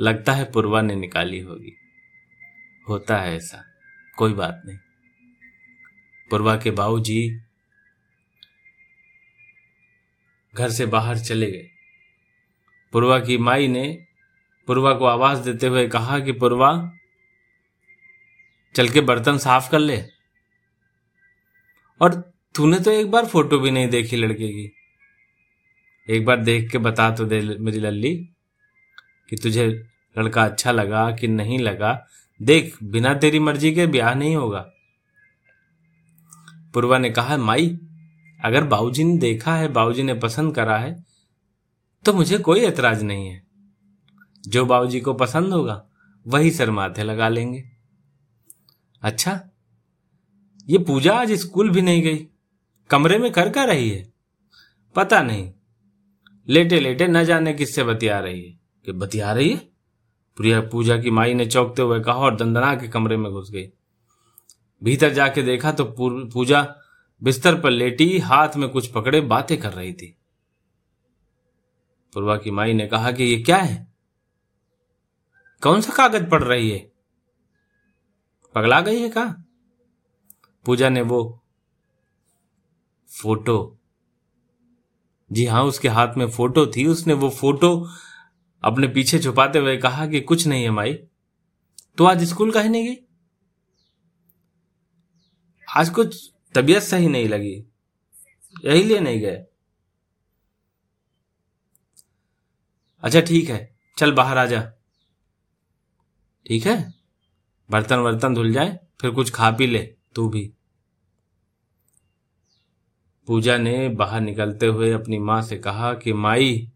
लगता 0.00 0.32
है 0.32 0.50
पूर्वा 0.52 0.82
ने 0.82 0.94
निकाली 0.94 1.40
होगी। 1.40 1.72
होता 2.88 3.16
है 3.16 3.36
ऐसा, 3.36 3.64
कोई 4.16 4.32
बात 4.32 4.62
नहीं। 4.66 4.78
पूर्वा 6.30 6.56
के 6.56 6.70
बाबूजी 6.70 7.40
घर 10.54 10.70
से 10.70 10.86
बाहर 10.86 11.18
चले 11.18 11.50
गए। 11.50 11.68
पूर्वा 12.92 13.20
की 13.20 13.38
माई 13.38 13.68
ने 13.68 14.06
पूर्वा 14.66 14.92
को 14.94 15.04
आवाज़ 15.04 15.38
देते 15.40 15.66
हुए 15.66 15.88
कहा 15.88 16.18
कि 16.18 16.32
पूर्वा, 16.32 16.92
चल 18.74 18.88
के 18.88 19.00
बर्तन 19.00 19.38
साफ़ 19.38 19.70
कर 19.70 19.78
ले। 19.78 20.04
और 22.00 22.32
तूने 22.54 22.80
तो 22.80 22.90
एक 22.90 23.10
बार 23.10 23.26
फ़ोटो 23.26 23.58
भी 23.58 23.70
नहीं 23.70 23.88
देखी 23.88 24.16
लड़के 24.16 24.48
की। 24.48 24.72
एक 26.08 26.24
बार 26.24 26.36
देख 26.36 26.70
के 26.70 26.78
बता 26.78 27.10
तो 27.10 27.24
दे 27.24 27.40
मेरी 27.40 27.80
लल्ली 27.80 28.16
कि 29.30 29.36
तुझे 29.36 29.68
लड़का 30.18 30.44
अच्छा 30.44 30.72
लगा 30.72 31.10
कि 31.10 31.28
नहीं 31.28 31.58
लगा। 31.58 32.06
देख, 32.42 32.82
बिना 32.82 33.14
तेरी 33.14 33.38
मर्ज़ी 33.38 33.74
के 33.74 33.86
ब्याह 33.86 34.14
नहीं 34.14 34.36
होगा। 34.36 34.70
पूर्वा 36.74 36.98
ने 36.98 37.10
कहा, 37.10 37.36
माई, 37.36 37.78
अगर 38.44 38.64
बाबूजी 38.64 39.04
ने 39.04 39.18
देखा 39.18 39.56
है 39.56 39.68
बाबूजी 39.68 40.02
ने 40.02 40.14
पसंद 40.14 40.54
करा 40.54 40.78
है 40.78 41.04
तो 42.04 42.12
मुझे 42.12 42.38
कोई 42.38 42.60
एतराज़ 42.60 43.04
नहीं 43.04 43.28
है। 43.28 43.42
जो 44.48 44.64
बाबूजी 44.64 45.00
को 45.00 45.12
पसंद 45.14 45.52
होगा, 45.52 45.84
वही 46.26 46.50
सर 46.50 46.70
माथे 46.70 47.02
लगा 47.02 47.28
लेंगे। 47.28 47.64
अच्छा 49.02 49.40
ये 50.66 50.78
पूजा 50.78 51.14
आज 51.14 51.32
स्कूल 51.32 51.70
भी 51.70 51.82
नहीं 51.82 52.02
गई, 52.02 52.26
कमरे 52.90 53.18
में 53.18 53.30
कर 53.32 53.48
क्या 53.50 53.64
रही 53.64 53.90
है? 53.90 54.12
पता 54.96 55.22
नहीं 55.22 55.52
लेटे 56.48 56.80
लेटे 56.80 57.06
न 57.08 57.24
जाने 57.24 57.52
किससे 57.54 57.84
बतिया 57.84 58.18
रही 58.20 58.42
है। 58.42 58.58
कि 58.84 58.92
बतिया 58.92 59.32
रही 59.32 59.50
है? 59.50 59.68
प्रिया, 60.36 60.60
पूजा 60.60 60.96
की 60.98 61.10
माई 61.10 61.34
ने 61.34 61.46
चौंकते 61.46 61.82
हुए 61.82 62.00
कहा 62.00 62.14
और 62.14 62.36
दंदना 62.36 62.74
के 62.74 62.88
कमरे 62.88 63.16
में 63.16 63.30
घुस 63.32 63.50
गई। 63.50 63.68
भीतर 64.82 65.12
जाके 65.12 65.42
देखा 65.42 65.72
तो 65.72 65.84
पूजा 66.32 66.62
बिस्तर 67.22 67.60
पर 67.60 67.70
लेटी, 67.70 68.18
हाथ 68.18 68.56
में 68.56 68.68
कुछ 68.68 68.86
पकड़े, 68.86 69.20
बातें 69.20 69.56
कर 69.60 69.72
रही 69.72 69.92
थी। 69.92 70.14
पूर्वा 72.12 72.36
की 72.36 72.50
माई 72.50 72.72
ने 72.72 72.86
कहा 72.86 73.12
कि 73.12 73.24
ये 73.24 73.42
क्या 73.42 73.56
है? 73.56 73.86
कौन 75.62 75.80
सा 75.80 75.92
कागज़ 75.92 76.28
पढ़ 76.30 76.42
रही 76.42 76.70
है? 76.70 76.78
पगला 78.54 78.80
गई 78.80 79.00
है 79.00 79.08
कहा? 79.08 79.34
पूजा 80.66 80.88
ने 80.88 81.02
वो 81.02 81.20
फ़ोटो, 83.10 83.78
जी 85.30 85.44
हाँ, 85.44 85.62
उसके 85.64 85.88
हाथ 85.88 86.16
में 86.16 86.28
फ़ोटो 86.28 86.66
थी, 86.66 86.86
उसने 86.86 87.14
वो 87.14 87.30
फ़ोटो 87.30 87.70
अपने 88.62 88.88
पीछे 88.88 89.18
छुपाते 89.18 89.58
हुए 89.58 89.76
कहा 89.76 90.06
कि 90.06 90.20
कुछ 90.20 90.46
नहीं 90.46 90.62
है 90.64 90.70
माई 90.70 90.94
तो 91.98 92.04
आज 92.04 92.24
स्कूल 92.24 92.52
का 92.52 92.62
नहीं 92.62 92.86
गई? 92.86 92.96
आज 95.78 95.90
कुछ 95.90 96.32
तबीयत 96.54 96.82
सही 96.82 97.08
नहीं 97.08 97.28
लगी। 97.28 97.64
यही 98.64 98.82
लिए 98.82 99.00
नहीं 99.00 99.20
गए। 99.20 99.44
अच्छा 103.02 103.20
ठीक 103.20 103.50
है। 103.50 103.76
चल 103.98 104.12
बाहर 104.12 104.38
आ 104.38 104.46
जा। 104.46 104.72
ठीक 106.46 106.66
है? 106.66 106.94
बर्तन 107.70 107.96
वर्तन 107.96 108.34
धुल 108.34 108.52
जाए, 108.52 108.80
फिर 109.00 109.10
कुछ 109.10 109.30
खा 109.30 109.50
पी 109.50 109.66
ले, 109.66 109.96
तू 110.14 110.28
भी। 110.28 110.52
पूजा 113.26 113.56
ने 113.56 113.88
बाहर 113.88 114.20
निकलते 114.20 114.66
हुए 114.66 114.92
अपनी 114.92 115.18
माँ 115.18 115.42
से 115.42 115.58
कहा 115.58 115.94
कि, 115.94 116.12
माई, 116.12 116.72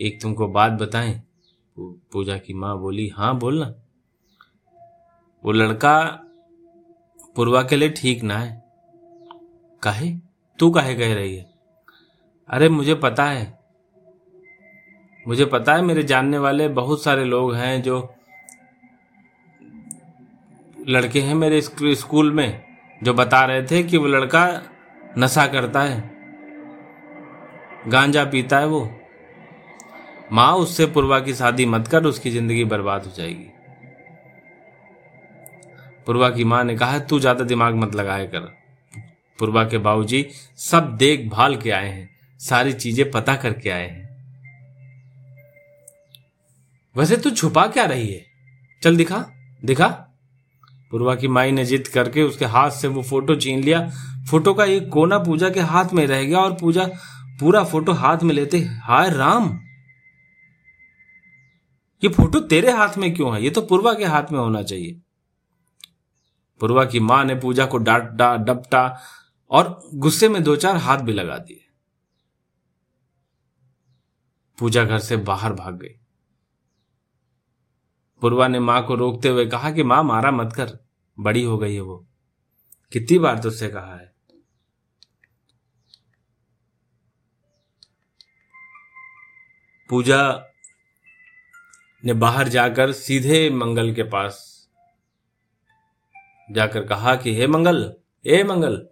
एक 0.00 0.22
तुमको 0.22 0.48
बात 0.48 0.72
बताएँ? 0.72 1.22
पूजा 1.78 2.38
की 2.38 2.54
माँ 2.54 2.78
बोली 2.78 3.08
हाँ 3.08 3.38
बोलना। 3.38 3.74
वो 5.44 5.52
लड़का 5.52 6.24
पूर्वा 7.36 7.62
के 7.62 7.76
लिए 7.76 7.88
ठीक 7.88 8.22
ना 8.22 8.38
है। 8.38 8.64
कहे? 9.82 10.14
तू 10.58 10.70
कहे 10.70 10.94
कह 10.94 11.14
रही 11.14 11.36
है? 11.36 11.50
अरे, 12.48 12.68
मुझे 12.68 12.94
पता 12.94 13.24
है। 13.24 13.58
मुझे 15.28 15.44
पता 15.44 15.74
है, 15.74 15.82
मेरे 15.82 16.02
जानने 16.02 16.38
वाले 16.38 16.68
बहुत 16.68 17.02
सारे 17.02 17.24
लोग 17.24 17.54
हैं 17.54 17.82
जो 17.82 18.14
लड़के 20.88 21.20
हैं 21.20 21.34
मेरे 21.34 21.60
स्कूल 21.84 22.32
में, 22.32 22.64
जो 23.02 23.14
बता 23.14 23.44
रहे 23.44 23.62
थे 23.62 23.82
कि 23.82 23.96
वो 23.96 24.06
लड़का 24.06 24.62
नशा 25.18 25.46
करता 25.46 25.80
है। 25.80 26.10
गांजा 27.88 28.24
पीता 28.24 28.58
है 28.58 28.66
वो। 28.66 29.00
माँ, 30.32 30.52
उससे 30.52 30.86
पूर्वा 30.86 31.20
की 31.20 31.34
शादी 31.34 31.66
मत 31.66 31.88
कर, 31.88 32.04
उसकी 32.04 32.30
ज़िंदगी 32.30 32.64
बर्बाद 32.64 33.04
हो 33.04 33.10
जाएगी। 33.10 33.57
पूर्वा 36.08 36.28
की 36.30 36.44
माँ 36.44 36.62
ने 36.64 36.76
कहा, 36.76 36.98
तू 36.98 37.18
ज़्यादा 37.20 37.44
दिमाग 37.44 37.74
मत 37.74 37.94
लगाए 37.94 38.26
कर। 38.26 38.40
पूर्वा 39.38 39.64
के 39.64 39.78
बाबूजी 39.78 40.24
सब 40.56 40.96
देखभाल 40.96 41.56
के 41.56 41.70
आए 41.70 41.88
हैं, 41.88 42.08
सारी 42.40 42.72
चीज़ें 42.72 43.10
पता 43.10 43.34
करके 43.36 43.70
आए 43.70 43.88
हैं। 43.88 44.08
वैसे 46.96 47.16
तू 47.16 47.30
छुपा 47.30 47.66
क्या 47.66 47.84
रही 47.84 48.08
है? 48.08 48.24
चल 48.82 48.96
दिखा 48.96 49.24
दिखा। 49.64 49.86
पूर्वा 50.92 51.14
की 51.14 51.28
माई 51.28 51.50
ने 51.50 51.64
जिद 51.64 51.88
करके 51.88 52.22
उसके 52.22 52.44
हाथ 52.44 52.70
से 52.70 52.88
वो 52.88 53.02
फ़ोटो 53.02 53.36
छीन 53.36 53.62
लिया। 53.62 53.80
फ़ोटो 54.30 54.54
का 54.54 54.64
एक 54.64 54.88
कोना 54.88 55.18
पूजा 55.18 55.50
के 55.50 55.60
हाथ 55.60 55.92
में 55.92 56.06
रह 56.06 56.22
गया 56.24 56.38
और 56.38 56.52
पूजा 56.52 56.84
पूरा 57.40 57.62
फ़ोटो 57.64 57.92
हाथ 57.92 58.18
में 58.18 58.34
लेते 58.34 58.58
हाय 58.58 59.10
राम! 59.10 59.58
ये 62.02 62.08
फ़ोटो 62.08 62.40
तेरे 62.40 62.72
हाथ 62.72 62.98
में 62.98 63.14
क्यों 63.14 63.34
है? 63.34 63.42
ये 63.44 63.50
तो 63.50 63.60
पूर्वा 63.60 63.92
के 63.92 64.04
हाथ 64.04 64.32
में 64.32 64.38
होना 64.38 64.62
चाहिए। 64.62 65.00
पूर्वा 66.60 66.84
की 66.84 67.00
माँ 67.00 67.24
ने 67.24 67.34
पूजा 67.34 67.66
को 67.66 67.78
डांटा, 67.78 68.36
डपटा 68.36 69.00
और 69.50 69.88
गुस्से 69.94 70.28
में 70.28 70.42
दो 70.42 70.56
चार 70.56 70.76
हाथ 70.76 70.98
भी 70.98 71.12
लगा 71.12 71.38
दिए। 71.38 71.64
पूजा 74.58 74.84
घर 74.84 74.98
से 74.98 75.16
बाहर 75.16 75.52
भाग 75.52 75.78
गई। 75.78 75.94
पूर्वा 78.20 78.48
ने 78.48 78.60
माँ 78.60 78.86
को 78.86 78.94
रोकते 78.94 79.28
हुए 79.28 79.46
कहा 79.46 79.70
कि 79.70 79.82
माँ, 79.82 80.02
मारा 80.02 80.30
मत 80.30 80.52
कर, 80.52 80.78
बड़ी 81.20 81.44
हो 81.44 81.58
गई 81.58 81.74
है 81.74 81.80
वो। 81.80 82.06
कितनी 82.92 83.18
बार 83.18 83.38
तुझसे 83.38 83.68
कहा 83.68 83.96
है? 83.96 84.14
पूजा 89.88 90.44
ने 92.04 92.12
बाहर 92.12 92.48
जाकर 92.48 92.92
सीधे 92.92 93.50
मंगल 93.50 93.94
के 93.94 94.02
पास 94.02 94.47
जाकर 96.52 96.84
कहा 96.84 97.16
कि 97.16 97.34
हे 97.34 97.46
मंगल 97.46 97.94
हे 98.26 98.44
मंगल। 98.44 98.88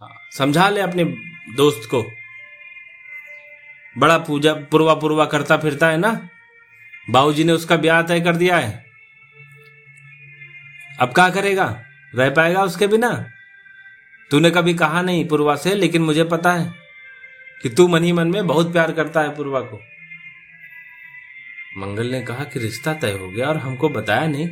हाँ, 0.00 0.16
समझा 0.38 0.68
ले 0.68 0.80
अपने 0.80 1.04
दोस्त 1.56 1.88
को। 1.90 2.04
बड़ा 3.98 4.18
पूजा 4.18 4.54
पूर्वा 4.54 4.94
पूर्वा 4.94 5.24
करता 5.24 5.56
फिरता 5.56 5.88
है 5.88 5.96
ना? 5.96 6.28
बाबूजी 7.10 7.44
ने 7.44 7.52
उसका 7.52 7.76
ब्याह 7.76 8.02
तय 8.02 8.20
कर 8.20 8.36
दिया 8.36 8.58
है। 8.58 8.84
अब 11.00 11.08
क्या 11.08 11.30
करेगा? 11.30 11.82
रह 12.14 12.30
पाएगा 12.30 12.62
उसके 12.62 12.86
बिना? 12.86 13.26
तूने 14.30 14.50
कभी 14.50 14.74
कहा 14.74 15.02
नहीं 15.02 15.28
पूर्वा 15.28 15.56
से 15.56 15.74
लेकिन 15.74 16.02
मुझे 16.02 16.24
पता 16.24 16.52
है 16.52 16.72
कि 17.62 17.68
तू 17.68 17.88
मन 17.88 18.04
ही 18.04 18.12
मन 18.12 18.28
में 18.28 18.46
बहुत 18.46 18.72
प्यार 18.72 18.92
करता 18.92 19.20
है 19.20 19.36
पूर्वा 19.36 19.60
को। 19.60 19.80
मंगल 21.76 22.06
ने 22.06 22.22
कहा 22.22 22.44
कि 22.44 22.58
रिश्ता 22.58 22.94
तय 22.94 23.12
हो 23.12 23.30
गया 23.30 23.48
और 23.48 23.56
हमको 23.56 23.88
बताया 23.88 24.26
नहीं। 24.26 24.48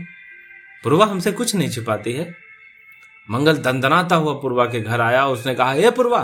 पूर्वा 0.85 1.07
हमसे 1.07 1.33
कुछ 1.33 1.55
नहीं 1.55 1.69
छिपाती 1.71 2.13
है। 2.13 2.35
मंगल 3.29 3.57
दंदनाता 3.57 4.17
हुआ 4.17 4.33
पूर्वा 4.35 4.65
के 4.65 4.81
घर 4.81 5.01
आया 5.01 5.27
उसने 5.27 5.55
कहा 5.55 5.73
ए 5.75 5.91
पूर्वा, 5.91 6.21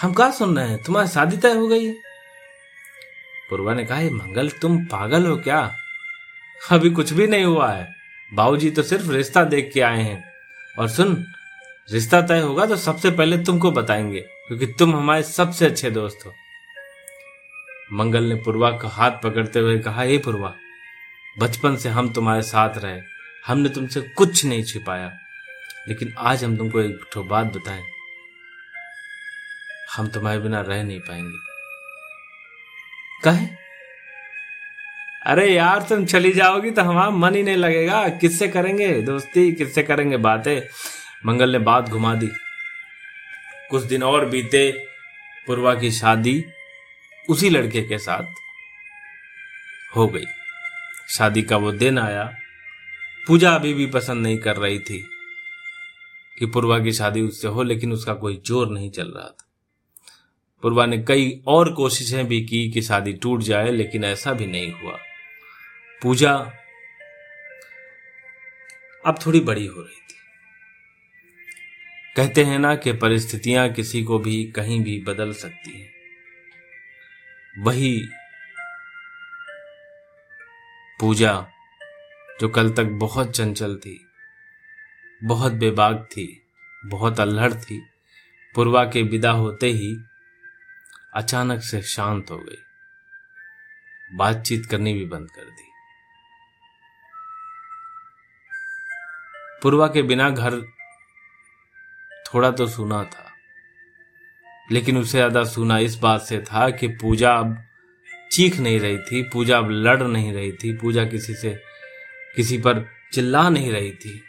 हम 0.00 0.12
कहा 0.12 0.30
सुन 0.30 0.56
रहे 0.58 0.68
हैं? 0.68 0.82
तुम्हारी 0.82 1.08
शादी 1.08 1.36
तय 1.36 1.52
हो 1.52 1.68
गई 1.68 1.84
है? 1.84 1.94
पूर्वा 3.50 3.74
ने 3.74 3.84
कहा 3.84 4.00
मंगल, 4.12 4.48
तुम 4.50 4.84
पागल 4.84 5.26
हो 5.26 5.36
क्या? 5.36 5.60
अभी 6.60 6.90
कुछ 6.90 7.12
भी 7.12 7.26
नहीं 7.26 7.44
हुआ 7.44 7.70
है। 7.72 7.94
बाबूजी 8.32 8.70
तो 8.70 8.82
सिर्फ़ 8.82 9.10
रिश्ता 9.10 9.44
देख 9.44 9.70
के 9.74 9.80
आए 9.80 10.02
हैं। 10.02 10.24
और 10.78 10.88
सुन, 10.88 11.24
रिश्ता 11.88 12.20
तय 12.22 12.40
होगा 12.40 12.66
तो 12.66 12.76
सबसे 12.76 13.10
पहले 13.10 13.38
तुमको 13.38 13.70
बताएँगे, 13.70 14.20
क्योंकि 14.20 14.66
तुम 14.78 14.96
हमारे 14.96 15.22
सबसे 15.22 15.66
अच्छे 15.66 15.90
दोस्त 15.90 16.26
हो। 16.26 16.32
मंगल 17.92 18.24
ने 18.24 18.34
पूर्वा 18.34 18.70
का 18.70 18.88
हाथ 18.88 19.10
पकड़ते 19.24 19.58
हुए 19.58 19.78
कहा, 19.78 20.02
हे 20.02 20.18
पूर्वा 20.18 20.54
बचपन 21.38 21.76
से 21.76 21.88
हम 21.88 22.12
तुम्हारे 22.12 22.42
साथ 22.42 22.78
रहे। 22.78 23.00
हमने 23.46 23.68
तुमसे 23.68 24.00
कुछ 24.00 24.44
नहीं 24.44 24.64
छिपाया। 24.64 25.18
लेकिन 25.88 26.14
आज 26.18 26.44
हम 26.44 26.56
तुमको 26.56 26.80
एक 26.80 27.00
ठो 27.12 27.24
बात 27.24 27.46
बताएँ। 27.46 27.84
हम 29.96 30.08
तुम्हारे 30.08 30.38
बिना 30.38 30.60
रह 30.60 30.82
नहीं 30.82 31.00
पाएँगे। 31.00 31.38
कहे? 33.24 33.46
अरे 35.26 35.54
यार, 35.54 35.82
तुम 35.82 36.06
चली 36.06 36.32
जाओगी 36.32 36.70
तो 36.70 36.82
हमारा 36.82 37.10
मन 37.10 37.34
ही 37.34 37.42
नहीं 37.42 37.56
लगेगा। 37.56 38.08
किससे 38.08 38.48
करेंगे 38.48 39.02
दोस्ती? 39.02 39.52
किससे 39.52 39.82
करेंगे 39.82 40.16
बातें? 40.16 40.60
मंगल 41.26 41.52
ने 41.52 41.58
बात 41.58 41.88
घुमा 41.88 42.14
दी। 42.14 42.28
कुछ 43.70 43.82
दिन 43.82 44.02
और 44.02 44.26
बीते, 44.26 44.86
पूर्वा 45.46 45.74
की 45.74 45.90
शादी 45.90 46.44
उसी 47.28 47.50
लड़के 47.50 47.82
के 47.82 47.98
साथ 47.98 48.34
हो 49.96 50.06
गई। 50.06 50.24
शादी 51.08 51.42
का 51.42 51.56
वो 51.56 51.72
दिन 51.72 51.98
आया। 51.98 52.36
पूजा 53.26 53.50
अभी 53.50 53.74
भी 53.74 53.86
पसंद 53.86 54.22
नहीं 54.22 54.38
कर 54.38 54.56
रही 54.56 54.78
थी 54.78 55.04
कि 56.38 56.46
पूर्वा 56.46 56.78
की 56.78 56.92
शादी 56.92 57.20
उससे 57.22 57.48
हो, 57.48 57.62
लेकिन 57.62 57.92
उसका 57.92 58.14
कोई 58.14 58.42
ज़ोर 58.46 58.68
नहीं 58.68 58.90
चल 58.90 59.08
रहा 59.08 59.28
था। 59.28 59.46
पूर्वा 60.62 60.86
ने 60.86 60.98
कई 60.98 61.42
और 61.46 61.72
कोशिशें 61.72 62.26
भी 62.26 62.40
की 62.40 62.70
कि 62.70 62.82
शादी 62.82 63.12
टूट 63.12 63.40
जाए, 63.40 63.70
लेकिन 63.70 64.04
ऐसा 64.04 64.32
भी 64.32 64.46
नहीं 64.46 64.72
हुआ। 64.72 64.98
पूजा 66.02 66.52
अब 69.06 69.18
थोड़ी 69.26 69.40
बड़ी 69.40 69.66
हो 69.66 69.82
रही 69.82 69.94
थी। 69.94 70.14
कहते 72.16 72.44
हैं 72.44 72.58
ना 72.58 72.74
कि 72.74 72.92
परिस्थितियाँ 72.92 73.68
किसी 73.68 74.02
को 74.04 74.18
भी 74.18 74.44
कहीं 74.44 74.80
भी 74.80 75.00
बदल 75.00 75.32
सकती 75.32 75.80
हैं। 75.80 75.90
वही 77.64 78.08
पूजा, 81.00 81.32
जो 82.40 82.48
कल 82.48 82.70
तक 82.70 82.84
बहुत 83.00 83.30
चंचल 83.30 83.76
थी, 83.76 83.98
बहुत 85.22 85.52
बेबाक 85.52 86.08
थी, 86.12 86.26
बहुत 86.86 87.20
अल्हड़ 87.20 87.52
थी, 87.54 87.80
पूर्वा 88.54 88.84
के 88.84 89.02
विदा 89.02 89.30
होते 89.32 89.66
ही 89.70 89.96
अचानक 91.14 91.60
से 91.62 91.82
शांत 91.84 92.30
हो 92.30 92.38
गई। 92.38 92.62
बातचीत 94.10 94.66
करनी 94.66 94.92
भी 94.92 95.04
बंद 95.04 95.30
कर 95.30 95.44
दी। 95.44 95.68
पूर्वा 99.62 99.86
के 99.88 100.02
बिना 100.02 100.30
घर 100.30 100.60
थोड़ा 102.26 102.50
तो 102.50 102.66
सुना 102.66 103.02
था, 103.04 103.30
लेकिन 104.72 104.98
उसे 104.98 105.18
ज़्यादा 105.18 105.44
सुना 105.44 105.78
इस 105.78 105.98
बात 105.98 106.20
से 106.22 106.38
था 106.42 106.68
कि 106.70 106.88
पूजा 106.96 107.32
अब 107.34 107.56
चीख 108.32 108.58
नहीं 108.58 108.80
रही 108.80 108.98
थी, 108.98 109.22
पूजा 109.22 109.58
अब 109.58 109.70
लड़ 109.70 110.02
नहीं 110.02 110.32
रही 110.32 110.52
थी, 110.52 110.76
पूजा 110.76 111.04
किसी 111.04 111.34
से, 111.34 111.62
किसी 112.36 112.58
पर 112.58 112.86
चिल्ला 113.12 113.48
नहीं 113.48 113.72
रही 113.72 113.92
थी। 113.92 114.22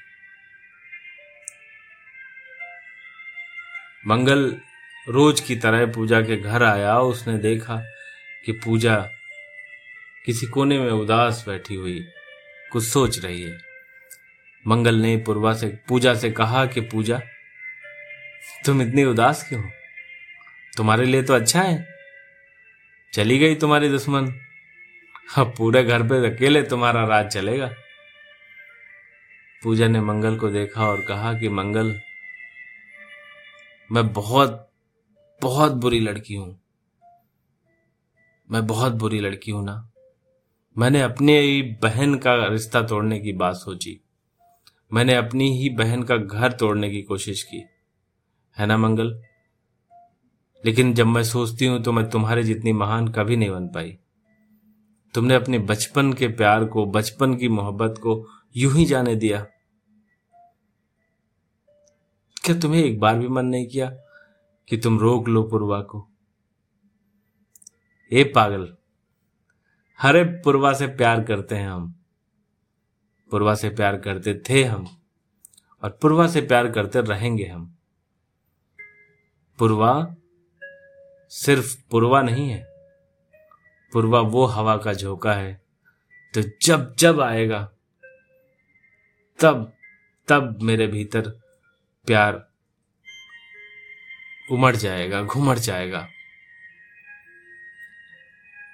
मंगल 4.07 4.57
रोज 5.09 5.39
की 5.39 5.55
तरह 5.55 5.85
पूजा 5.85 6.21
के 6.21 6.37
घर 6.37 6.63
आया, 6.63 6.99
उसने 6.99 7.37
देखा 7.37 7.75
कि 8.45 8.51
पूजा 8.51 9.09
किसी 10.25 10.45
कोने 10.45 10.79
में 10.79 10.91
उदास 10.91 11.45
बैठी 11.47 11.75
हुई, 11.75 12.05
कुछ 12.71 12.83
सोच 12.83 13.25
रही 13.25 13.41
है। 13.41 13.57
मंगल 14.67 14.95
ने 14.95 15.17
पूर्वा 15.17 15.53
से, 15.53 15.67
पूजा 15.87 16.13
से 16.13 16.31
कहा 16.31 16.65
कि 16.65 16.81
पूजा, 16.81 17.21
तुम 18.65 18.81
इतनी 18.81 19.03
उदास 19.03 19.49
क्यों 19.49 19.63
तुम्हारे 20.77 21.05
लिए 21.05 21.23
तो 21.23 21.33
अच्छा 21.33 21.61
है। 21.61 21.96
चली 23.13 23.39
गई 23.39 23.55
तुम्हारी 23.55 23.89
दुश्मन। 23.89 24.33
अब 25.37 25.53
पूरे 25.57 25.83
घर 25.83 26.03
पे 26.03 26.35
अकेले 26.35 26.63
तुम्हारा 26.63 27.05
राज 27.05 27.27
चलेगा। 27.27 27.71
पूजा 29.63 29.87
ने 29.87 30.01
मंगल 30.01 30.37
को 30.37 30.49
देखा 30.49 30.87
और 30.87 31.01
कहा 31.01 31.33
कि, 31.33 31.49
मंगल, 31.49 31.99
मैं 33.91 34.13
बहुत 34.13 34.71
बहुत 35.41 35.71
बुरी 35.71 35.99
लड़की 35.99 36.35
हूँ। 36.35 36.61
मैं 38.51 38.67
बहुत 38.67 38.93
बुरी 38.93 39.19
लड़की 39.19 39.51
हूँ 39.51 39.65
ना। 39.65 39.91
मैंने 40.77 41.01
अपने 41.01 41.39
ही 41.39 41.61
बहन 41.61 42.15
का 42.15 42.47
रिश्ता 42.47 42.81
तोड़ने 42.81 43.19
की 43.19 43.33
बात 43.33 43.55
सोची। 43.55 43.99
मैंने 44.93 45.15
अपनी 45.15 45.57
ही 45.57 45.69
बहन 45.69 46.03
का 46.03 46.17
घर 46.17 46.51
तोड़ने 46.51 46.89
की 46.89 47.01
कोशिश 47.01 47.43
की। 47.43 47.65
है 48.57 48.65
ना 48.65 48.77
मंगल? 48.77 49.23
लेकिन 50.67 50.93
जब 50.93 51.05
मैं 51.05 51.23
सोचती 51.23 51.65
हूँ 51.65 51.81
तो 51.83 51.91
मैं 51.91 52.09
तुम्हारे 52.09 52.43
जितनी 52.43 52.71
महान 52.73 53.07
कभी 53.07 53.35
नहीं 53.35 53.49
बन 53.49 53.67
पाई। 53.67 53.97
तुमने 55.13 55.35
अपने 55.35 55.59
बचपन 55.59 56.13
के 56.13 56.27
प्यार 56.27 56.65
को, 56.65 56.85
बचपन 56.85 57.35
की 57.35 57.49
मोहब्बत 57.49 57.97
को 57.97 58.25
यूँ 58.57 58.73
ही 58.73 58.85
जाने 58.85 59.15
दिया। 59.15 59.39
क्या 62.43 62.59
तुम्हें 62.59 62.83
एक 62.83 62.99
बार 62.99 63.19
भी 63.19 63.27
मन 63.27 63.45
नहीं 63.45 63.67
किया 63.67 63.89
कि 64.67 64.77
तुम 64.77 64.99
रोक 64.99 65.27
लो 65.27 65.43
पूर्वा 65.43 65.81
को? 65.81 66.07
ए 68.11 68.23
पागल, 68.23 68.75
हरे 69.99 70.23
पूर्वा 70.23 70.73
से 70.73 70.87
प्यार 70.87 71.23
करते 71.23 71.55
हैं 71.55 71.69
हम। 71.69 71.93
पूर्वा 73.31 73.55
से 73.55 73.69
प्यार 73.69 73.97
करते 73.97 74.33
थे 74.49 74.63
हम, 74.63 74.87
और 75.83 75.97
पूर्वा 76.01 76.27
से 76.27 76.41
प्यार 76.41 76.71
करते 76.71 77.01
रहेंगे 77.01 77.45
हम। 77.45 77.75
पूर्वा 79.59 80.16
सिर्फ़ 81.31 81.75
पुरवा 81.91 82.21
नहीं 82.21 82.49
है, 82.49 82.63
पूर्वा 83.93 84.19
वो 84.19 84.45
हवा 84.45 84.77
का 84.77 84.93
झोंका 84.93 85.33
है 85.33 85.53
तो 86.33 86.41
जब 86.61 86.95
जब 86.95 87.21
आएगा, 87.21 87.61
तब 89.39 89.73
तब 90.27 90.61
मेरे 90.61 90.87
भीतर 90.87 91.29
प्यार 92.07 92.47
उमड़ 94.51 94.75
जाएगा, 94.75 95.21
घुमड़ 95.21 95.57
जाएगा। 95.57 96.07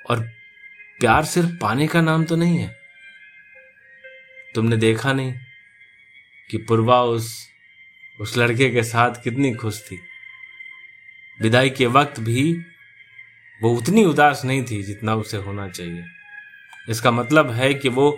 और 0.09 0.19
प्यार 0.99 1.25
सिर्फ़ 1.25 1.49
पाने 1.61 1.87
का 1.87 2.01
नाम 2.01 2.25
तो 2.25 2.35
नहीं 2.35 2.57
है। 2.57 2.75
तुमने 4.55 4.77
देखा 4.77 5.13
नहीं 5.13 5.33
कि 6.51 6.57
पुरवा 6.57 7.01
उस 7.03 7.47
उस 8.21 8.37
लड़के 8.37 8.69
के 8.69 8.83
साथ 8.83 9.23
कितनी 9.23 9.53
खुश 9.53 9.81
थी। 9.83 9.99
विदाई 11.39 11.69
के 11.69 11.85
वक्त 11.85 12.19
भी 12.19 12.51
वो 13.61 13.73
उतनी 13.77 14.05
उदास 14.05 14.41
नहीं 14.45 14.63
थी 14.63 14.81
जितना 14.83 15.15
उसे 15.15 15.37
होना 15.37 15.67
चाहिए। 15.69 16.03
इसका 16.89 17.11
मतलब 17.11 17.51
है 17.51 17.73
कि 17.73 17.89
वो 17.89 18.09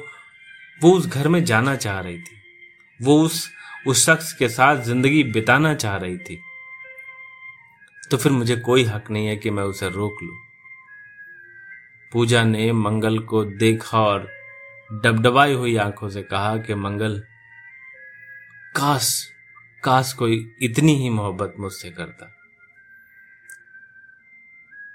वो 0.81 0.91
उस 0.91 1.07
घर 1.07 1.27
में 1.27 1.43
जाना 1.45 1.75
चाह 1.75 1.99
रही 1.99 2.17
थी। 2.17 2.35
वो 2.99 3.21
उस 3.21 3.49
उस 3.87 4.05
शख्स 4.05 4.31
के 4.33 4.49
साथ 4.49 4.77
ज़िंदगी 4.77 5.23
बिताना 5.23 5.73
चाह 5.73 5.95
रही 5.97 6.17
थी। 6.17 6.41
तो 8.11 8.17
फिर 8.17 8.31
मुझे 8.31 8.55
कोई 8.55 8.83
हक 8.83 9.11
नहीं 9.11 9.27
है 9.27 9.35
कि 9.35 9.49
मैं 9.49 9.63
उसे 9.63 9.89
रोक 9.89 10.23
लू। 10.23 10.33
पूजा 12.11 12.43
ने 12.43 12.71
मंगल 12.71 13.19
को 13.19 13.43
देखा 13.45 14.01
और 14.01 14.27
डबडबाई 14.93 15.53
हुई 15.53 15.75
आँखों 15.75 16.09
से 16.09 16.21
कहा 16.23 16.57
कि 16.57 16.75
मंगल, 16.75 17.19
काश 18.75 19.31
काश 19.83 20.13
कोई 20.13 20.55
इतनी 20.61 20.95
ही 20.95 21.09
मोहब्बत 21.09 21.53
मुझसे 21.59 21.89
करता। 21.89 22.34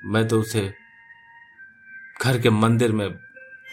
मैं 0.02 0.28
तो 0.28 0.40
उसे 0.40 0.74
घर 2.22 2.40
के 2.40 2.50
मंदिर 2.50 2.92
में 2.92 3.10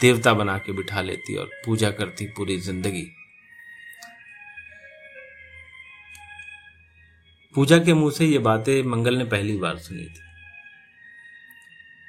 देवता 0.00 0.34
बना 0.34 0.58
के 0.58 0.72
बिठा 0.72 1.00
लेती 1.00 1.36
और 1.36 1.50
पूजा 1.66 1.90
करती 1.90 2.26
पूरी 2.26 2.56
ज़िंदगी। 2.60 3.06
पूजा 7.54 7.78
के 7.78 7.94
मुँह 7.94 8.12
से 8.12 8.26
ये 8.26 8.38
बातें 8.38 8.82
मंगल 8.82 9.16
ने 9.18 9.24
पहली 9.24 9.56
बार 9.56 9.78
सुनी 9.78 10.04
थी। 10.04 10.20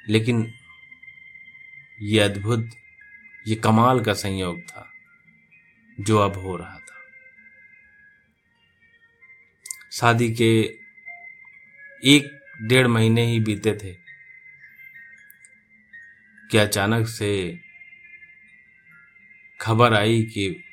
लेकिन 0.08 0.52
ये 2.02 2.20
अद्भुत, 2.20 2.70
ये 3.48 3.54
कमाल 3.54 4.00
का 4.00 4.14
संयोग 4.14 4.60
था 4.60 4.92
जो 6.00 6.18
अब 6.18 6.36
हो 6.36 6.56
रहा 6.56 6.78
था। 6.78 6.98
शादी 9.92 10.30
के 10.34 10.52
एक 12.02 12.40
डेढ़ 12.62 12.86
महीने 12.86 13.26
ही 13.26 13.40
बीते 13.40 13.74
थे। 13.74 13.99
कि 16.50 16.58
अचानक 16.58 17.08
से 17.08 17.60
खबर 19.60 19.94
आई 19.94 20.22
कि 20.22 20.64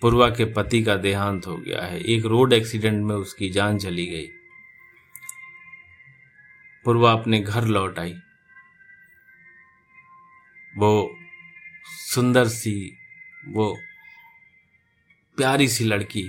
पूर्वा 0.00 0.30
के 0.30 0.44
पति 0.44 0.82
का 0.82 0.96
देहांत 0.96 1.46
हो 1.46 1.56
गया 1.56 1.82
है। 1.82 2.00
एक 2.00 2.24
रोड 2.24 2.52
एक्सीडेंट 2.52 3.04
में 3.04 3.14
उसकी 3.14 3.50
जान 3.50 3.78
चली 3.78 4.06
गई। 4.06 4.26
पूर्वा 6.84 7.12
अपने 7.12 7.40
घर 7.40 7.64
लौट 7.64 7.98
आई। 7.98 8.14
वो 10.76 11.18
सुंदर 11.84 12.48
सी, 12.48 12.96
वो 13.48 13.78
प्यारी 15.36 15.68
सी 15.68 15.84
लड़की 15.84 16.22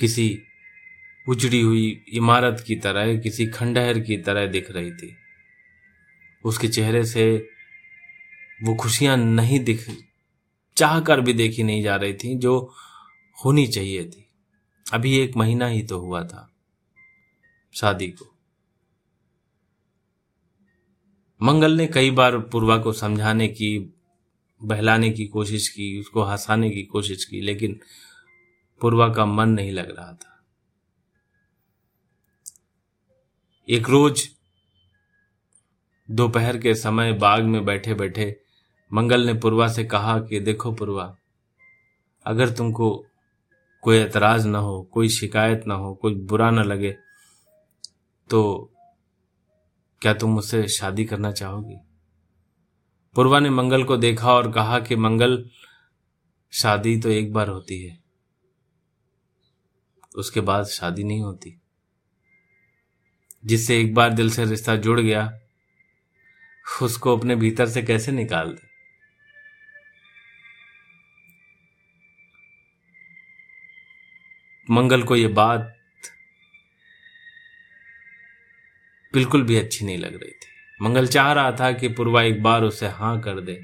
किसी 0.00 0.42
उजड़ी 1.28 1.60
हुई 1.60 2.04
इमारत 2.12 2.64
की 2.66 2.76
तरह, 2.76 3.18
किसी 3.18 3.46
खंडहर 3.46 3.98
की 3.98 4.16
तरह 4.16 4.46
दिख 4.46 4.70
रही 4.70 4.92
थी। 4.92 5.16
उसके 6.48 6.68
चेहरे 6.68 7.04
से 7.04 7.48
वो 8.62 8.74
खुशियाँ 8.74 9.16
नहीं 9.16 9.60
दिख 9.60 9.86
चाह 10.76 11.00
कर 11.00 11.20
भी 11.20 11.32
देखी 11.32 11.62
नहीं 11.62 11.82
जा 11.82 11.96
रही 11.96 12.14
थी, 12.14 12.34
जो 12.34 12.74
होनी 13.44 13.66
चाहिए 13.66 14.04
थी। 14.04 14.24
अभी 14.92 15.18
एक 15.18 15.36
महीना 15.36 15.66
ही 15.66 15.82
तो 15.82 15.98
हुआ 15.98 16.24
था 16.24 16.48
शादी 17.72 18.08
को। 18.08 18.34
मंगल 21.42 21.72
ने 21.72 21.86
कई 21.86 22.10
बार 22.10 22.38
पूर्वा 22.38 22.78
को 22.78 22.92
समझाने 22.92 23.48
की, 23.48 23.78
बहलाने 24.62 25.10
की 25.10 25.26
कोशिश 25.26 25.68
की, 25.68 26.00
उसको 26.00 26.22
हंसाने 26.22 26.70
की 26.70 26.82
कोशिश 26.82 27.24
की, 27.24 27.40
लेकिन 27.40 27.80
पूर्वा 28.80 29.08
का 29.08 29.26
मन 29.26 29.48
नहीं 29.48 29.72
लग 29.72 29.96
रहा 29.96 30.12
था। 30.12 30.44
एक 33.68 33.88
रोज 33.88 34.28
दोपहर 36.08 36.58
के 36.58 36.74
समय 36.74 37.12
बाग 37.12 37.44
में 37.44 37.64
बैठे 37.64 37.94
बैठे 37.94 38.34
मंगल 38.90 39.26
ने 39.26 39.34
पूर्वा 39.34 39.68
से 39.68 39.84
कहा 39.84 40.18
कि 40.20 40.40
देखो 40.40 40.72
पूर्वा, 40.72 41.14
अगर 42.26 42.50
तुमको 42.50 42.90
कोई 43.82 43.96
एतराज़ 43.96 44.46
ना 44.48 44.58
हो, 44.58 44.82
कोई 44.82 45.08
शिकायत 45.08 45.66
ना 45.66 45.74
हो, 45.74 45.94
कोई 45.94 46.14
बुरा 46.14 46.50
ना 46.50 46.62
लगे 46.62 46.96
तो 48.30 48.70
क्या 50.02 50.14
तुम 50.14 50.30
मुझसे 50.30 50.66
शादी 50.68 51.04
करना 51.04 51.32
चाहोगी? 51.32 51.76
पूर्वा 53.16 53.40
ने 53.40 53.50
मंगल 53.50 53.84
को 53.84 53.96
देखा 53.96 54.32
और 54.32 54.50
कहा 54.52 54.78
कि 54.80 54.96
मंगल, 54.96 55.44
शादी 56.52 56.96
तो 57.00 57.08
एक 57.08 57.32
बार 57.32 57.48
होती 57.48 57.82
है, 57.82 57.98
उसके 60.14 60.40
बाद 60.40 60.66
शादी 60.66 61.04
नहीं 61.04 61.20
होती। 61.20 61.58
जिससे 63.46 63.80
एक 63.80 63.94
बार 63.94 64.12
दिल 64.12 64.30
से 64.30 64.44
रिश्ता 64.44 64.76
जुड़ 64.76 65.00
गया 65.00 65.30
उसको 66.82 67.16
अपने 67.16 67.36
भीतर 67.36 67.68
से 67.68 67.82
कैसे 67.82 68.12
निकाल 68.12 68.48
दे? 68.48 68.66
मंगल 74.70 75.02
को 75.02 75.16
यह 75.16 75.28
बात 75.28 75.74
बिल्कुल 79.14 79.42
भी 79.42 79.56
अच्छी 79.56 79.84
नहीं 79.84 79.98
लग 79.98 80.14
रही 80.14 80.30
थी। 80.30 80.48
मंगल 80.82 81.06
चाह 81.06 81.32
रहा 81.32 81.52
था 81.52 81.72
कि 81.72 81.88
पूर्वा 81.88 82.22
एक 82.22 82.42
बार 82.42 82.62
उसे 82.62 82.86
हाँ 82.88 83.20
कर 83.20 83.40
दे। 83.40 83.60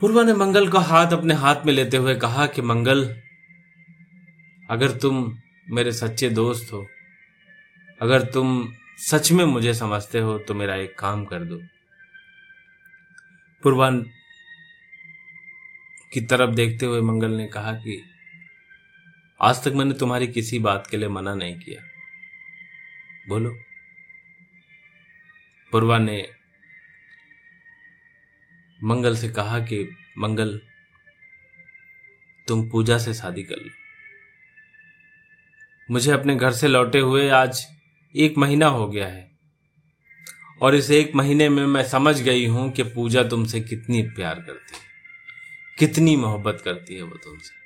पूर्वा 0.00 0.22
ने 0.22 0.32
मंगल 0.32 0.68
का 0.68 0.80
हाथ 0.80 1.12
अपने 1.12 1.34
हाथ 1.34 1.64
में 1.66 1.72
लेते 1.72 1.96
हुए 1.96 2.14
कहा 2.14 2.46
कि 2.46 2.62
मंगल, 2.62 3.04
अगर 4.70 4.90
तुम 4.90 5.38
मेरे 5.70 5.92
सच्चे 5.92 6.28
दोस्त 6.30 6.72
हो, 6.72 6.86
अगर 8.02 8.22
तुम 8.22 8.72
सच 8.98 9.32
में 9.32 9.44
मुझे 9.44 9.74
समझते 9.74 10.18
हो 10.18 10.38
तो 10.38 10.54
मेरा 10.54 10.74
एक 10.76 10.98
काम 10.98 11.24
कर 11.24 11.44
दो। 11.44 11.60
पूर्वा 13.62 13.90
की 16.12 16.20
तरफ़ 16.20 16.50
देखते 16.50 16.86
हुए 16.86 17.00
मंगल 17.00 17.30
ने 17.30 17.46
कहा 17.46 17.72
कि 17.72 18.02
आज 19.42 19.64
तक 19.64 19.72
मैंने 19.72 19.94
तुम्हारी 19.94 20.26
किसी 20.26 20.58
बात 20.58 20.86
के 20.86 20.96
लिए 20.96 21.08
मना 21.08 21.34
नहीं 21.34 21.58
किया। 21.58 21.82
बोलो। 23.28 23.50
पूर्वा 25.72 25.98
ने 25.98 26.28
मंगल 28.84 29.16
से 29.16 29.28
कहा 29.28 29.58
कि 29.58 29.96
मंगल, 30.18 30.60
तुम 32.48 32.70
पूजा 32.70 32.98
से 32.98 33.14
शादी 33.14 33.42
कर 33.42 33.56
लो। 33.56 33.70
मुझे 35.90 36.12
अपने 36.12 36.36
घर 36.36 36.52
से 36.52 36.68
लौटे 36.68 36.98
हुए 36.98 37.28
आज 37.28 37.77
एक 38.14 38.38
महीना 38.38 38.66
हो 38.66 38.88
गया 38.88 39.06
है। 39.06 39.30
और 40.62 40.74
इस 40.74 40.90
एक 40.90 41.14
महीने 41.14 41.48
में 41.48 41.66
मैं 41.66 41.82
समझ 41.84 42.20
गई 42.22 42.46
हूँ 42.46 42.70
कि 42.72 42.82
पूजा 42.82 43.22
तुमसे 43.22 43.60
कितनी 43.60 44.02
प्यार 44.02 44.34
करती 44.34 44.74
है, 44.74 44.82
कितनी 45.78 46.16
मोहब्बत 46.16 46.60
करती 46.64 46.94
है 46.94 47.02
वो 47.02 47.16
तुमसे। 47.16 47.56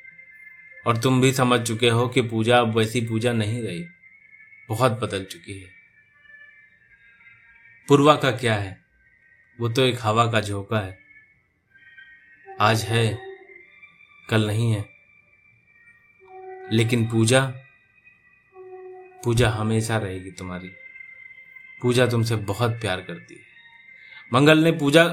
और 0.87 0.97
तुम 0.97 1.21
भी 1.21 1.33
समझ 1.33 1.61
चुके 1.61 1.89
हो 1.89 2.09
कि 2.09 2.23
पूजा, 2.23 2.59
अब 2.59 2.77
वैसी 2.79 3.01
पूजा 3.01 3.33
नहीं 3.33 3.63
रही, 3.63 3.85
बहुत 4.69 4.93
बदल 4.93 5.25
चुकी 5.25 5.61
है। 5.61 5.69
पूर्वा 7.89 8.15
का 8.17 8.31
क्या 8.31 8.55
है? 8.55 8.81
वो 9.61 9.69
तो 9.69 9.83
एक 9.83 9.99
हवा 10.03 10.27
का 10.27 10.41
झोंका 10.41 10.79
है। 10.79 10.99
आज 12.61 12.83
है, 12.83 13.19
कल 14.31 14.47
नहीं 14.47 14.73
है। 14.73 14.85
लेकिन 16.73 17.07
पूजा 17.07 17.53
पूजा 19.25 19.51
हमेशा 19.51 19.97
रहेगी 19.97 20.31
तुम्हारी। 20.31 20.69
पूजा 21.83 22.07
तुमसे 22.07 22.37
बहुत 22.37 22.71
प्यार 22.71 23.01
करती 23.01 23.35
है। 23.35 23.41
मंगल 24.35 24.59
ने 24.59 24.73
पूजा, 24.73 25.05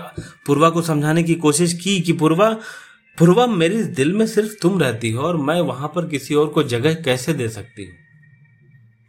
पूर्वा 0.45 0.69
को 0.69 0.82
समझाने 0.82 1.24
की 1.24 1.36
कोशिश 1.36 1.74
की 1.74 2.02
कि 2.02 2.13
पूर्वा 2.13 2.60
पूर्वा 3.19 3.48
मेरे 3.48 3.84
दिल 3.84 4.13
में 4.13 4.28
सिर्फ़ 4.28 4.54
तुम 4.62 4.80
रहती 4.80 5.10
हो 5.10 5.24
और 5.24 5.38
मैं 5.38 5.62
वहाँ 5.62 5.91
पर 5.95 6.08
किसी 6.08 6.36
और 6.36 6.48
को 6.48 6.63
जगह 6.63 6.93
कैसे 6.93 7.34
दे 7.34 7.50
सकती 7.50 7.86
हूँ? 7.86 7.95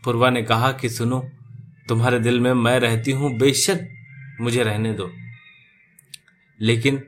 पूर्वा 0.05 0.31
ने 0.31 0.43
कहा 0.43 0.73
कि 0.73 0.89
सुनो, 0.89 1.31
तुम्हारे 1.89 2.19
दिल 2.19 2.41
में 2.41 2.53
मैं 2.53 2.81
रहती 2.81 3.11
हूँ, 3.11 3.39
बेशक 3.39 3.81
मुझे 4.41 4.63
रहने 4.63 4.93
दो। 4.93 5.13
लेकिन 6.61 7.05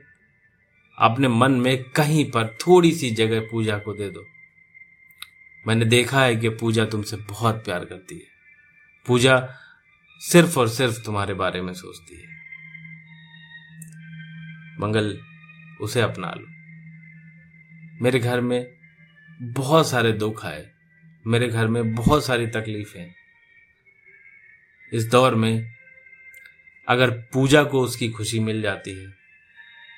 अपने 0.99 1.27
मन 1.27 1.51
में 1.51 1.83
कहीं 1.83 2.25
पर 2.25 2.47
थोड़ी 2.47 2.91
सी 2.91 3.11
जगह 3.11 3.39
पूजा 3.39 3.77
को 3.77 3.93
दे 3.93 4.09
दो। 4.09 4.25
मैंने 5.67 5.85
देखा 5.85 6.23
है 6.23 6.35
कि 6.35 6.49
पूजा 6.49 6.85
तुमसे 6.85 7.17
बहुत 7.17 7.65
प्यार 7.65 7.85
करती 7.85 8.15
है। 8.15 8.25
पूजा 9.07 9.49
सिर्फ़ 10.19 10.59
और 10.59 10.69
सिर्फ़ 10.69 11.03
तुम्हारे 11.05 11.33
बारे 11.33 11.61
में 11.61 11.73
सोचती 11.73 12.15
है। 12.15 12.27
मंगल, 14.79 15.21
उसे 15.81 16.01
अपना 16.01 16.31
लो। 16.31 16.45
मेरे 18.03 18.19
घर 18.19 18.41
में 18.41 18.67
बहुत 19.41 19.89
सारे 19.89 20.13
दुख 20.13 20.45
आए। 20.45 20.71
मेरे 21.27 21.47
घर 21.47 21.67
में 21.67 21.95
बहुत 21.95 22.25
सारी 22.25 22.47
तकलीफें। 22.47 23.13
इस 24.93 25.05
दौर 25.05 25.35
में 25.35 25.73
अगर 26.87 27.11
पूजा 27.11 27.63
को 27.63 27.81
उसकी 27.81 28.09
खुशी 28.09 28.39
मिल 28.39 28.61
जाती 28.61 28.91
है 28.91 29.07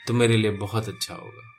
तो 0.08 0.14
मेरे 0.14 0.38
लिए 0.38 0.52
बहुत 0.52 0.88
अच्छा 0.90 1.14
होगा। 1.14 1.55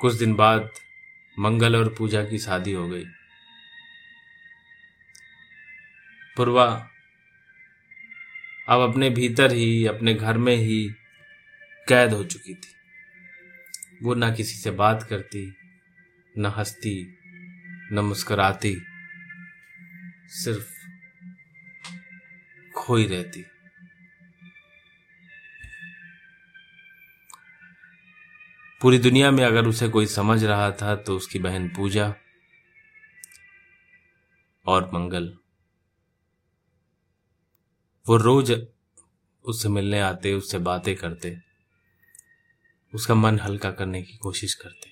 कुछ 0.00 0.14
दिन 0.14 0.34
बाद 0.34 0.70
मंगल 1.38 1.76
और 1.76 1.94
पूजा 1.98 2.24
की 2.24 2.38
शादी 2.38 2.72
हो 2.72 2.88
गई। 2.88 3.04
पूर्वा, 6.36 6.90
अब 8.68 8.90
अपने 8.90 9.10
भीतर 9.10 9.52
ही, 9.52 9.86
अपने 9.86 10.14
घर 10.14 10.38
में 10.38 10.56
ही 10.56 10.88
कैद 11.88 12.12
हो 12.12 12.24
चुकी 12.24 12.54
थी। 12.54 12.74
वो 14.02 14.14
ना 14.14 14.34
किसी 14.34 14.56
से 14.56 14.70
बात 14.70 15.06
करती, 15.10 15.56
न 16.38 16.46
हंसती, 16.46 17.18
न 17.92 17.98
मुस्कुराती, 17.98 18.76
सिर्फ़ 20.26 20.72
खोई 22.76 23.06
रहती। 23.06 23.44
पूरी 28.80 28.98
दुनिया 28.98 29.30
में 29.30 29.44
अगर 29.44 29.66
उसे 29.66 29.88
कोई 29.88 30.06
समझ 30.06 30.42
रहा 30.44 30.70
था 30.72 30.94
तो 30.96 31.16
उसकी 31.16 31.38
बहन 31.38 31.68
पूजा 31.68 32.14
और 34.66 34.90
मंगल। 34.94 35.32
वो 38.06 38.16
रोज 38.16 38.52
उससे 39.44 39.68
मिलने 39.68 40.00
आते 40.00 40.32
उससे 40.32 40.58
बातें 40.60 40.94
करते, 40.96 41.36
उसका 42.92 43.14
मन 43.14 43.38
हल्का 43.40 43.70
करने 43.70 44.02
की 44.02 44.16
कोशिश 44.16 44.54
करते। 44.54 44.90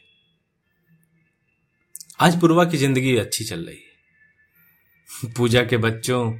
आज 2.20 2.40
पूर्वा 2.40 2.64
की 2.64 2.76
ज़िंदगी 2.76 3.16
अच्छी 3.16 3.44
चल 3.44 3.64
रही 3.66 3.76
है। 3.76 5.32
पूजा 5.32 5.62
के 5.64 5.76
बच्चों 5.78 6.30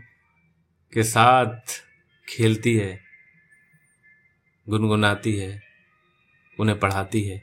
के 0.93 1.03
साथ 1.05 1.81
खेलती 2.29 2.75
है, 2.75 2.99
गुनगुनाती 4.67 5.37
है 5.37 5.63
उन्हें 6.61 6.79
पढ़ाती 6.81 7.23
है। 7.23 7.43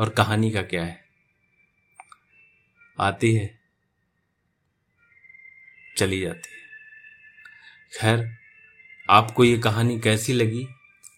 और 0.00 0.08
कहानी 0.08 0.50
का 0.50 0.62
क्या 0.62 0.84
है? 0.84 1.04
आती 3.00 3.34
है, 3.34 3.58
चली 5.96 6.20
जाती 6.20 6.50
है। 6.50 6.58
खैर, 8.00 8.38
आपको 9.10 9.44
ये 9.44 9.58
कहानी 9.58 10.00
कैसी 10.00 10.32
लगी? 10.32 10.68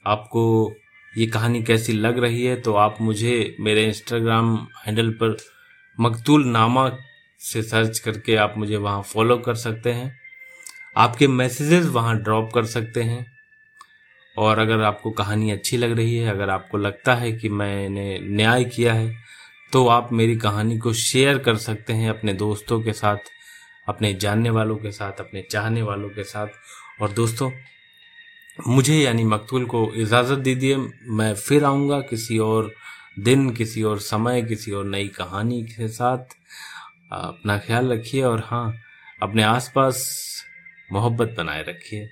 आपको 0.07 0.75
ये 1.19 1.27
कहानी 1.27 1.63
कैसी 1.63 1.93
लग 1.93 2.19
रही 2.19 2.45
है? 2.45 2.61
तो 2.61 2.75
आप 2.75 3.01
मुझे 3.01 3.57
मेरे 3.61 3.85
इंस्टाग्राम 3.85 4.69
हैंडल 4.87 5.11
पर 5.11 5.37
मकतूल 6.01 6.47
नामा 6.47 6.91
से 7.39 7.63
सर्च 7.63 7.99
करके 7.99 8.37
आप 8.37 8.55
मुझे 8.57 8.77
वहाँ 8.77 9.03
फॉलो 9.03 9.39
कर 9.39 9.55
सकते 9.55 9.93
हैं। 9.93 10.21
आपके 10.97 11.29
मैसेजेस 11.29 11.87
वहाँ 11.87 12.17
ड्रॉप 12.23 12.51
कर 12.55 12.65
सकते 12.65 13.03
हैं। 13.03 13.40
और 14.41 14.59
अगर 14.59 14.81
आपको 14.83 15.11
कहानी 15.13 15.51
अच्छी 15.51 15.77
लग 15.77 15.97
रही 15.97 16.17
है, 16.17 16.31
अगर 16.31 16.51
आपको 16.51 16.79
लगता 16.79 17.15
है 17.15 17.33
कि 17.33 17.49
मैंने 17.51 18.19
न्याय 18.21 18.65
किया 18.67 18.95
है 18.95 19.19
तो 19.73 19.87
आप 19.89 20.13
मेरी 20.13 20.37
कहानी 20.37 20.79
को 20.79 20.93
शेयर 20.93 21.39
कर 21.39 21.57
सकते 21.59 21.93
हैं 21.93 22.09
अपने 22.11 22.33
दोस्तों 22.35 22.81
के 22.83 22.93
साथ, 22.93 23.17
अपने 23.89 24.13
जानने 24.15 24.51
वालों 24.51 24.77
के 24.77 24.91
साथ, 24.93 25.21
अपने 25.21 25.43
चाहने 25.43 25.83
वालों 25.83 26.09
के 26.09 26.25
साथ। 26.25 27.03
और 27.03 27.13
दोस्तों, 27.13 27.51
मुझे 28.69 28.97
यानी 28.97 29.25
मकतूल 29.25 29.65
को 29.65 29.87
इजाज़त 29.95 30.39
दीजिए, 30.39 30.77
मैं 30.77 31.35
फिर 31.35 31.65
आऊँगा 31.65 32.01
किसी 32.01 32.39
और 32.39 32.73
दिन, 33.19 33.51
किसी 33.51 33.83
और 33.83 33.99
समय, 34.01 34.43
किसी 34.43 34.73
और 34.73 34.85
नई 34.87 35.09
कहानी 35.09 35.63
के 35.65 35.89
साथ। 35.89 36.37
अपना 37.13 37.59
ख्याल 37.59 37.93
रखिए 37.93 38.23
और 38.23 38.43
हाँ 38.47 38.73
अपने 39.23 39.43
आसपास 39.43 40.05
मोहब्बत 40.91 41.35
बनाए 41.39 41.63
रखिए। 41.63 42.09